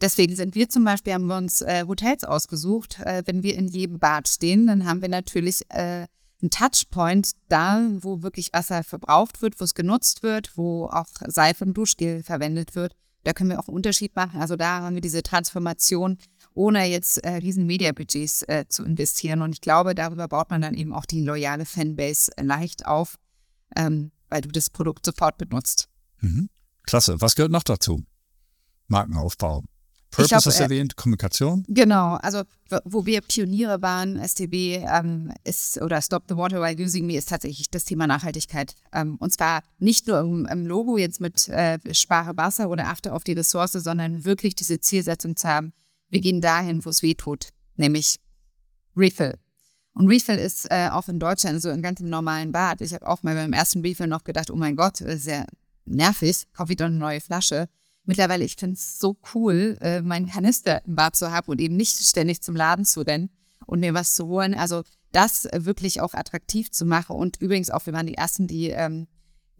[0.00, 3.00] Deswegen sind wir zum Beispiel, haben wir uns äh, Hotels ausgesucht.
[3.00, 6.06] Äh, wenn wir in jedem Bad stehen, dann haben wir natürlich äh,
[6.42, 11.64] ein Touchpoint da, wo wirklich Wasser verbraucht wird, wo es genutzt wird, wo auch Seife
[11.64, 12.94] und Duschgel verwendet wird.
[13.24, 14.40] Da können wir auch einen Unterschied machen.
[14.40, 16.16] Also da haben wir diese Transformation,
[16.54, 19.42] ohne jetzt äh, riesen Media-Budgets äh, zu investieren.
[19.42, 23.16] Und ich glaube, darüber baut man dann eben auch die loyale Fanbase leicht auf,
[23.76, 25.88] ähm, weil du das Produkt sofort benutzt.
[26.20, 26.48] Mhm.
[26.84, 27.20] Klasse.
[27.20, 28.04] Was gehört noch dazu?
[28.88, 29.64] Markenaufbau.
[30.10, 31.64] Purpose glaub, ist äh, erwähnt, Kommunikation.
[31.68, 32.42] Genau, also
[32.84, 37.28] wo wir Pioniere waren, STB ähm, ist oder Stop the Water while Using Me ist
[37.28, 38.74] tatsächlich das Thema Nachhaltigkeit.
[38.92, 43.12] Ähm, und zwar nicht nur im, im Logo jetzt mit äh, Spare Wasser oder Achte
[43.12, 45.72] auf die Ressource, sondern wirklich diese Zielsetzung zu haben,
[46.08, 48.16] wir gehen dahin, wo es weh tut, nämlich
[48.96, 49.38] Refill.
[49.94, 52.80] Und Refill ist äh, auch in Deutschland so in ganz normalen Bad.
[52.80, 55.46] Ich habe auch mal beim ersten Refill noch gedacht, oh mein Gott, sehr
[55.84, 57.68] nervig, kaufe doch eine neue Flasche.
[58.04, 61.76] Mittlerweile, ich finde es so cool, äh, meinen Kanister im Bad zu haben und eben
[61.76, 63.30] nicht ständig zum Laden zu rennen
[63.66, 64.54] und mir was zu holen.
[64.54, 64.82] Also
[65.12, 67.16] das wirklich auch attraktiv zu machen.
[67.16, 69.06] Und übrigens auch, wir waren die Ersten, die ähm,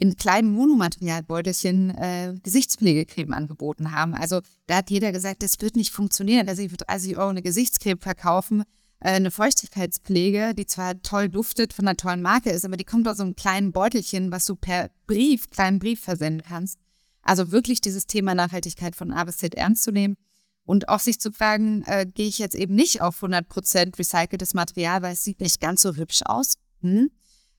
[0.00, 4.14] in kleinen Monomaterialbeutelchen äh, Gesichtspflegecreme angeboten haben.
[4.14, 7.42] Also da hat jeder gesagt, das wird nicht funktionieren, dass ich für 30 Euro eine
[7.42, 8.62] Gesichtscreme verkaufen,
[9.00, 13.06] äh, eine Feuchtigkeitspflege, die zwar toll duftet, von einer tollen Marke ist, aber die kommt
[13.08, 16.78] aus so einem kleinen Beutelchen, was du per Brief, kleinen Brief versenden kannst.
[17.22, 20.16] Also wirklich dieses Thema Nachhaltigkeit von A bis Z ernst zu nehmen
[20.64, 25.02] und auch sich zu fragen, äh, gehe ich jetzt eben nicht auf 100% recyceltes Material,
[25.02, 26.54] weil es sieht nicht ganz so hübsch aus.
[26.80, 27.10] Hm?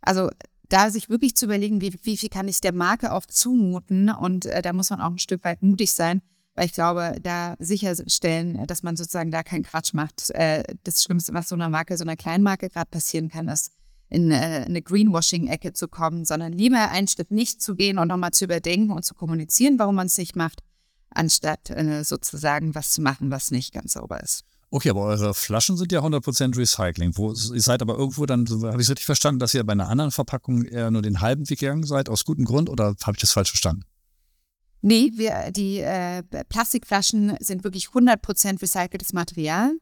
[0.01, 0.30] Also
[0.70, 4.45] da sich wirklich zu überlegen, wie, wie viel kann ich der Marke auch zumuten und
[4.45, 6.22] äh, da muss man auch ein Stück weit mutig sein,
[6.55, 10.30] weil ich glaube, da sicherstellen, dass man sozusagen da keinen Quatsch macht.
[10.32, 13.72] Äh, das Schlimmste, was so einer Marke, so einer Kleinmarke gerade passieren kann, ist,
[14.12, 18.32] in äh, eine Greenwashing-Ecke zu kommen, sondern lieber einen Schritt nicht zu gehen und nochmal
[18.32, 20.59] zu überdenken und zu kommunizieren, warum man es nicht macht,
[21.09, 24.43] anstatt äh, sozusagen was zu machen, was nicht ganz sauber ist.
[24.70, 27.18] Okay, aber eure Flaschen sind ja 100% Recycling.
[27.18, 29.89] Wo, ihr seid aber irgendwo dann, habe ich es richtig verstanden, dass ihr bei einer
[29.89, 33.22] anderen Verpackung eher nur den halben Weg gegangen seid, aus gutem Grund, oder habe ich
[33.22, 33.84] das falsch verstanden?
[34.82, 39.74] Nee, wir, die äh, Plastikflaschen sind wirklich 100% recyceltes Material.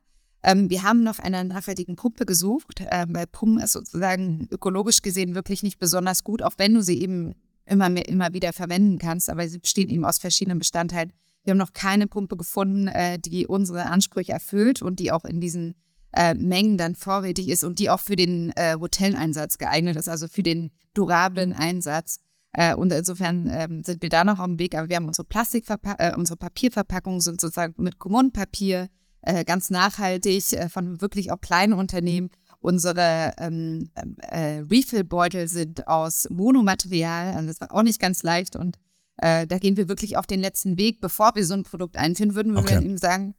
[0.44, 5.36] Ähm, wir haben nach einer nachhaltigen Pumpe gesucht, äh, weil Pumpen ist sozusagen ökologisch gesehen
[5.36, 7.34] wirklich nicht besonders gut, auch wenn du sie eben
[7.66, 11.12] immer, mehr, immer wieder verwenden kannst, aber sie bestehen eben aus verschiedenen Bestandteilen.
[11.44, 15.42] Wir haben noch keine Pumpe gefunden, äh, die unsere Ansprüche erfüllt und die auch in
[15.42, 15.76] diesen
[16.14, 20.28] äh, Mengen dann vorrätig ist und die auch für den äh, Hoteleinsatz geeignet ist, also
[20.28, 22.20] für den durablen Einsatz.
[22.54, 25.28] Äh, und insofern ähm, sind wir da noch auf dem Weg, aber wir haben unsere
[25.28, 28.90] Plastikverpa äh, unsere Papierverpackungen sind sozusagen mit Kommunenpapier
[29.22, 32.30] äh, ganz nachhaltig äh, von wirklich auch kleinen Unternehmen.
[32.62, 38.78] Unsere ähm, äh, Refill-Beutel sind aus Monomaterial, also das war auch nicht ganz leicht und
[39.18, 41.00] äh, da gehen wir wirklich auf den letzten Weg.
[41.00, 42.84] Bevor wir so ein Produkt einführen, würden wir okay.
[42.84, 43.36] ihm sagen,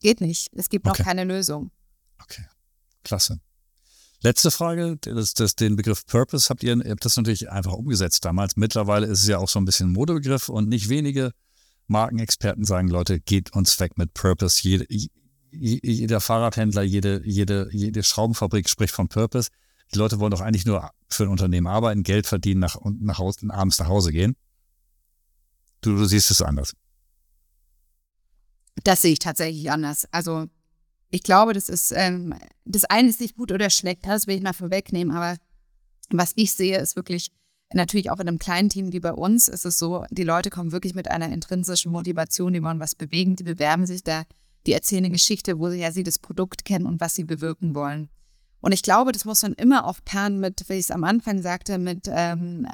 [0.00, 1.70] geht nicht, es gibt noch keine Lösung.
[2.22, 2.44] Okay,
[3.04, 3.40] klasse.
[4.20, 8.24] Letzte Frage, das, das, den Begriff Purpose habt ihr, ihr habt das natürlich einfach umgesetzt
[8.24, 8.56] damals.
[8.56, 11.32] Mittlerweile ist es ja auch so ein bisschen ein Modebegriff und nicht wenige
[11.86, 14.60] Markenexperten sagen, Leute, geht uns weg mit Purpose.
[14.62, 14.86] Jede,
[15.50, 19.50] jeder Fahrradhändler, jede, jede, jede Schraubenfabrik spricht von Purpose.
[19.94, 23.46] Die Leute wollen doch eigentlich nur für ein Unternehmen arbeiten, Geld verdienen nach, nach Hause,
[23.48, 24.36] abends nach Hause gehen.
[25.80, 26.74] Du, du siehst es anders.
[28.84, 30.06] Das sehe ich tatsächlich anders.
[30.10, 30.46] Also
[31.10, 32.34] ich glaube, das ist, ähm,
[32.64, 35.38] das eine ist nicht gut oder schlecht, das will ich mal vorwegnehmen, aber
[36.10, 37.30] was ich sehe, ist wirklich,
[37.72, 40.72] natürlich auch in einem kleinen Team wie bei uns, ist es so, die Leute kommen
[40.72, 44.24] wirklich mit einer intrinsischen Motivation, die wollen was bewegen, die bewerben sich da,
[44.68, 48.10] die erzählen eine Geschichte, wo sie ja das Produkt kennen und was sie bewirken wollen.
[48.60, 51.40] Und ich glaube, das muss man immer auch paaren mit, wie ich es am Anfang
[51.40, 52.66] sagte, mit ähm,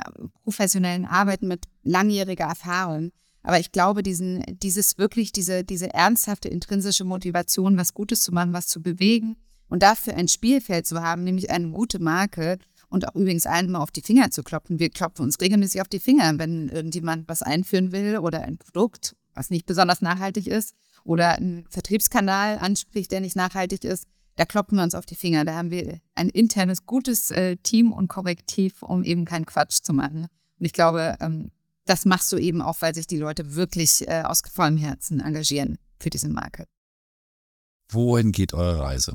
[0.42, 3.12] professionellen Arbeiten, mit langjähriger Erfahrung.
[3.45, 8.55] Aber ich glaube, diesen, dieses wirklich, diese, diese ernsthafte intrinsische Motivation, was Gutes zu machen,
[8.55, 9.36] was zu bewegen
[9.68, 13.92] und dafür ein Spielfeld zu haben, nämlich eine gute Marke und auch übrigens allen auf
[13.92, 14.80] die Finger zu klopfen.
[14.80, 19.14] Wir klopfen uns regelmäßig auf die Finger, wenn irgendjemand was einführen will oder ein Produkt,
[19.34, 20.74] was nicht besonders nachhaltig ist
[21.05, 24.07] oder einen Vertriebskanal anspricht, der nicht nachhaltig ist.
[24.36, 25.44] Da klopfen wir uns auf die Finger.
[25.44, 29.92] Da haben wir ein internes, gutes äh, Team und Korrektiv, um eben keinen Quatsch zu
[29.92, 30.26] machen.
[30.59, 31.52] Und ich glaube, ähm,
[31.84, 35.78] das machst du eben auch, weil sich die Leute wirklich äh, aus vollem Herzen engagieren
[35.98, 36.66] für diese Marke.
[37.90, 39.14] Wohin geht eure Reise?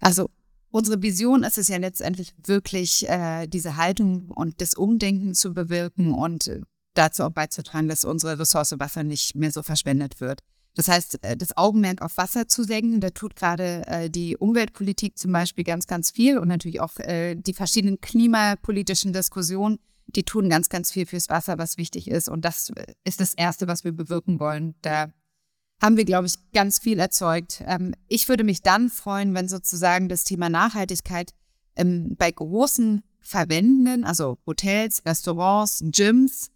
[0.00, 0.30] Also
[0.70, 6.12] unsere Vision ist es ja letztendlich wirklich, äh, diese Haltung und das Umdenken zu bewirken
[6.12, 6.60] und äh,
[6.94, 10.40] dazu auch beizutragen, dass unsere Ressource Wasser nicht mehr so verschwendet wird.
[10.74, 15.18] Das heißt, äh, das Augenmerk auf Wasser zu senken, da tut gerade äh, die Umweltpolitik
[15.18, 19.78] zum Beispiel ganz, ganz viel und natürlich auch äh, die verschiedenen klimapolitischen Diskussionen
[20.16, 22.28] die tun ganz, ganz viel fürs Wasser, was wichtig ist.
[22.28, 22.72] Und das
[23.04, 24.74] ist das Erste, was wir bewirken wollen.
[24.82, 25.12] Da
[25.80, 27.62] haben wir, glaube ich, ganz viel erzeugt.
[27.66, 31.32] Ähm, ich würde mich dann freuen, wenn sozusagen das Thema Nachhaltigkeit
[31.76, 36.50] ähm, bei großen Verwendenden, also Hotels, Restaurants, Gyms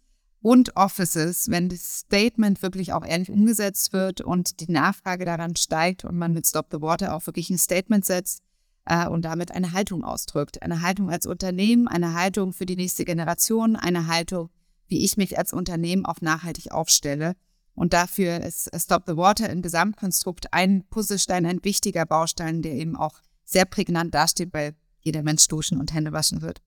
[0.45, 6.05] und Offices, wenn das Statement wirklich auch ehrlich umgesetzt wird und die Nachfrage daran steigt
[6.05, 8.43] und man mit Stop the Water auch wirklich ein Statement setzt,
[8.85, 10.61] äh, und damit eine Haltung ausdrückt.
[10.61, 14.51] Eine Haltung als Unternehmen, eine Haltung für die nächste Generation, eine Haltung,
[14.87, 17.35] wie ich mich als Unternehmen auch nachhaltig aufstelle.
[17.73, 22.95] Und dafür ist Stop the Water im Gesamtkonstrukt ein Puzzlestein, ein wichtiger Baustein, der eben
[22.95, 26.61] auch sehr prägnant dasteht, weil jeder Mensch duschen und Hände waschen wird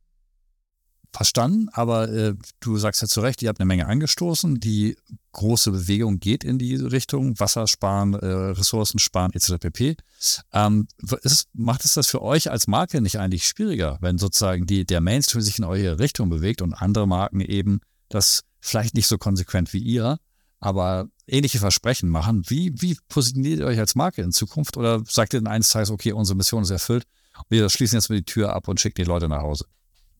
[1.12, 4.60] verstanden, aber äh, du sagst ja zu Recht, ihr habt eine Menge angestoßen.
[4.60, 4.96] Die
[5.32, 9.54] große Bewegung geht in die Richtung Wasser sparen, äh, Ressourcen sparen etc.
[9.58, 9.96] pp.
[10.52, 10.86] Ähm,
[11.22, 15.00] ist, macht es das für euch als Marke nicht eigentlich schwieriger, wenn sozusagen die, der
[15.00, 19.72] Mainstream sich in eure Richtung bewegt und andere Marken eben das vielleicht nicht so konsequent
[19.72, 20.18] wie ihr,
[20.60, 22.42] aber ähnliche Versprechen machen?
[22.48, 24.76] Wie, wie positioniert ihr euch als Marke in Zukunft?
[24.76, 27.04] Oder sagt ihr in eines Tages, okay, unsere Mission ist erfüllt,
[27.48, 29.66] wir schließen jetzt mal die Tür ab und schicken die Leute nach Hause?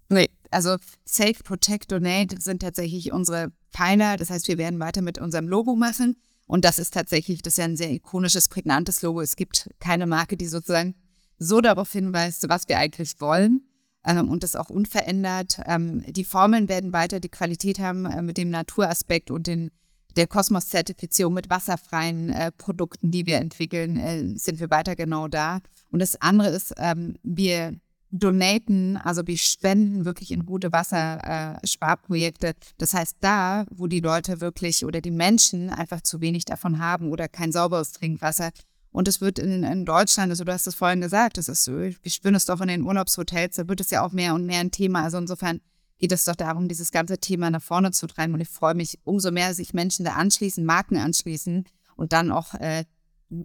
[0.09, 4.17] Nee, also Safe, Protect, Donate sind tatsächlich unsere Pfeiler.
[4.17, 6.17] Das heißt, wir werden weiter mit unserem Logo machen.
[6.47, 9.21] Und das ist tatsächlich, das ist ja ein sehr ikonisches, prägnantes Logo.
[9.21, 10.95] Es gibt keine Marke, die sozusagen
[11.39, 13.69] so darauf hinweist, was wir eigentlich wollen.
[14.05, 15.61] Ähm, und das auch unverändert.
[15.67, 19.71] Ähm, die Formeln werden weiter die Qualität haben äh, mit dem Naturaspekt und den,
[20.17, 25.61] der Kosmos-Zertifizierung mit wasserfreien äh, Produkten, die wir entwickeln, äh, sind wir weiter genau da.
[25.91, 27.79] Und das andere ist, ähm, wir
[28.11, 32.49] donaten, also wir spenden wirklich in gute Wassersparprojekte.
[32.49, 36.79] Äh, das heißt, da, wo die Leute wirklich oder die Menschen einfach zu wenig davon
[36.79, 38.51] haben oder kein sauberes Trinkwasser.
[38.91, 41.95] Und es wird in, in Deutschland, also du hast es vorhin gesagt, das ist, wir
[42.07, 44.71] spüren es doch in den Urlaubshotels, da wird es ja auch mehr und mehr ein
[44.71, 45.03] Thema.
[45.03, 45.61] Also insofern
[45.99, 48.33] geht es doch darum, dieses ganze Thema nach vorne zu treiben.
[48.33, 51.65] Und ich freue mich, umso mehr sich Menschen da anschließen, Marken anschließen
[51.97, 52.85] und dann auch äh,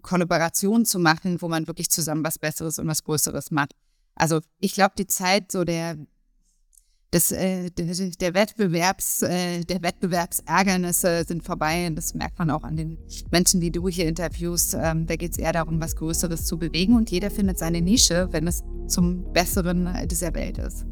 [0.00, 3.72] Kollaborationen zu machen, wo man wirklich zusammen was Besseres und was Größeres macht.
[4.14, 5.96] Also ich glaube, die Zeit so der
[7.14, 11.86] des, äh, der, Wettbewerbs, äh, der Wettbewerbsärgernisse sind vorbei.
[11.86, 12.98] Und das merkt man auch an den
[13.30, 14.76] Menschen, die du hier interviewst.
[14.78, 18.28] Ähm, da geht es eher darum, was Größeres zu bewegen und jeder findet seine Nische,
[18.32, 20.84] wenn es zum Besseren dieser Welt ist.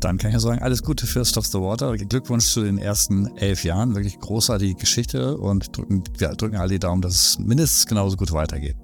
[0.00, 1.94] Dann kann ich ja sagen, alles Gute für Stop the Water.
[1.94, 3.94] Glückwunsch zu den ersten elf Jahren.
[3.94, 8.32] Wirklich großartige Geschichte und drücken, ja, drücken alle die Daumen, dass es mindestens genauso gut
[8.32, 8.76] weitergeht.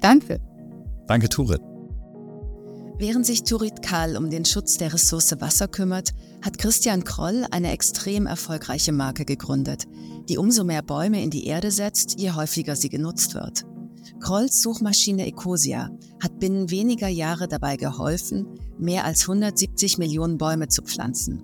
[0.00, 0.40] Danke.
[1.08, 1.60] Danke, Turit.
[2.98, 6.10] Während sich Turit Kahl um den Schutz der Ressource Wasser kümmert,
[6.42, 9.86] hat Christian Kroll eine extrem erfolgreiche Marke gegründet,
[10.28, 13.64] die umso mehr Bäume in die Erde setzt, je häufiger sie genutzt wird.
[14.20, 15.90] Krolls Suchmaschine Ecosia
[16.22, 18.46] hat binnen weniger Jahre dabei geholfen,
[18.78, 21.42] mehr als 170 Millionen Bäume zu pflanzen.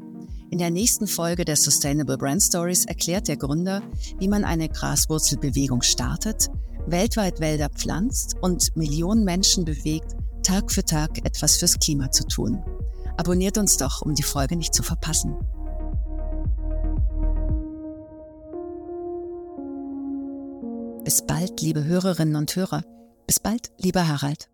[0.50, 3.82] In der nächsten Folge der Sustainable Brand Stories erklärt der Gründer,
[4.18, 6.48] wie man eine Graswurzelbewegung startet,
[6.86, 12.62] weltweit Wälder pflanzt und Millionen Menschen bewegt, Tag für Tag etwas fürs Klima zu tun.
[13.16, 15.36] Abonniert uns doch, um die Folge nicht zu verpassen.
[21.04, 22.82] Bis bald, liebe Hörerinnen und Hörer.
[23.26, 24.48] Bis bald, lieber Harald.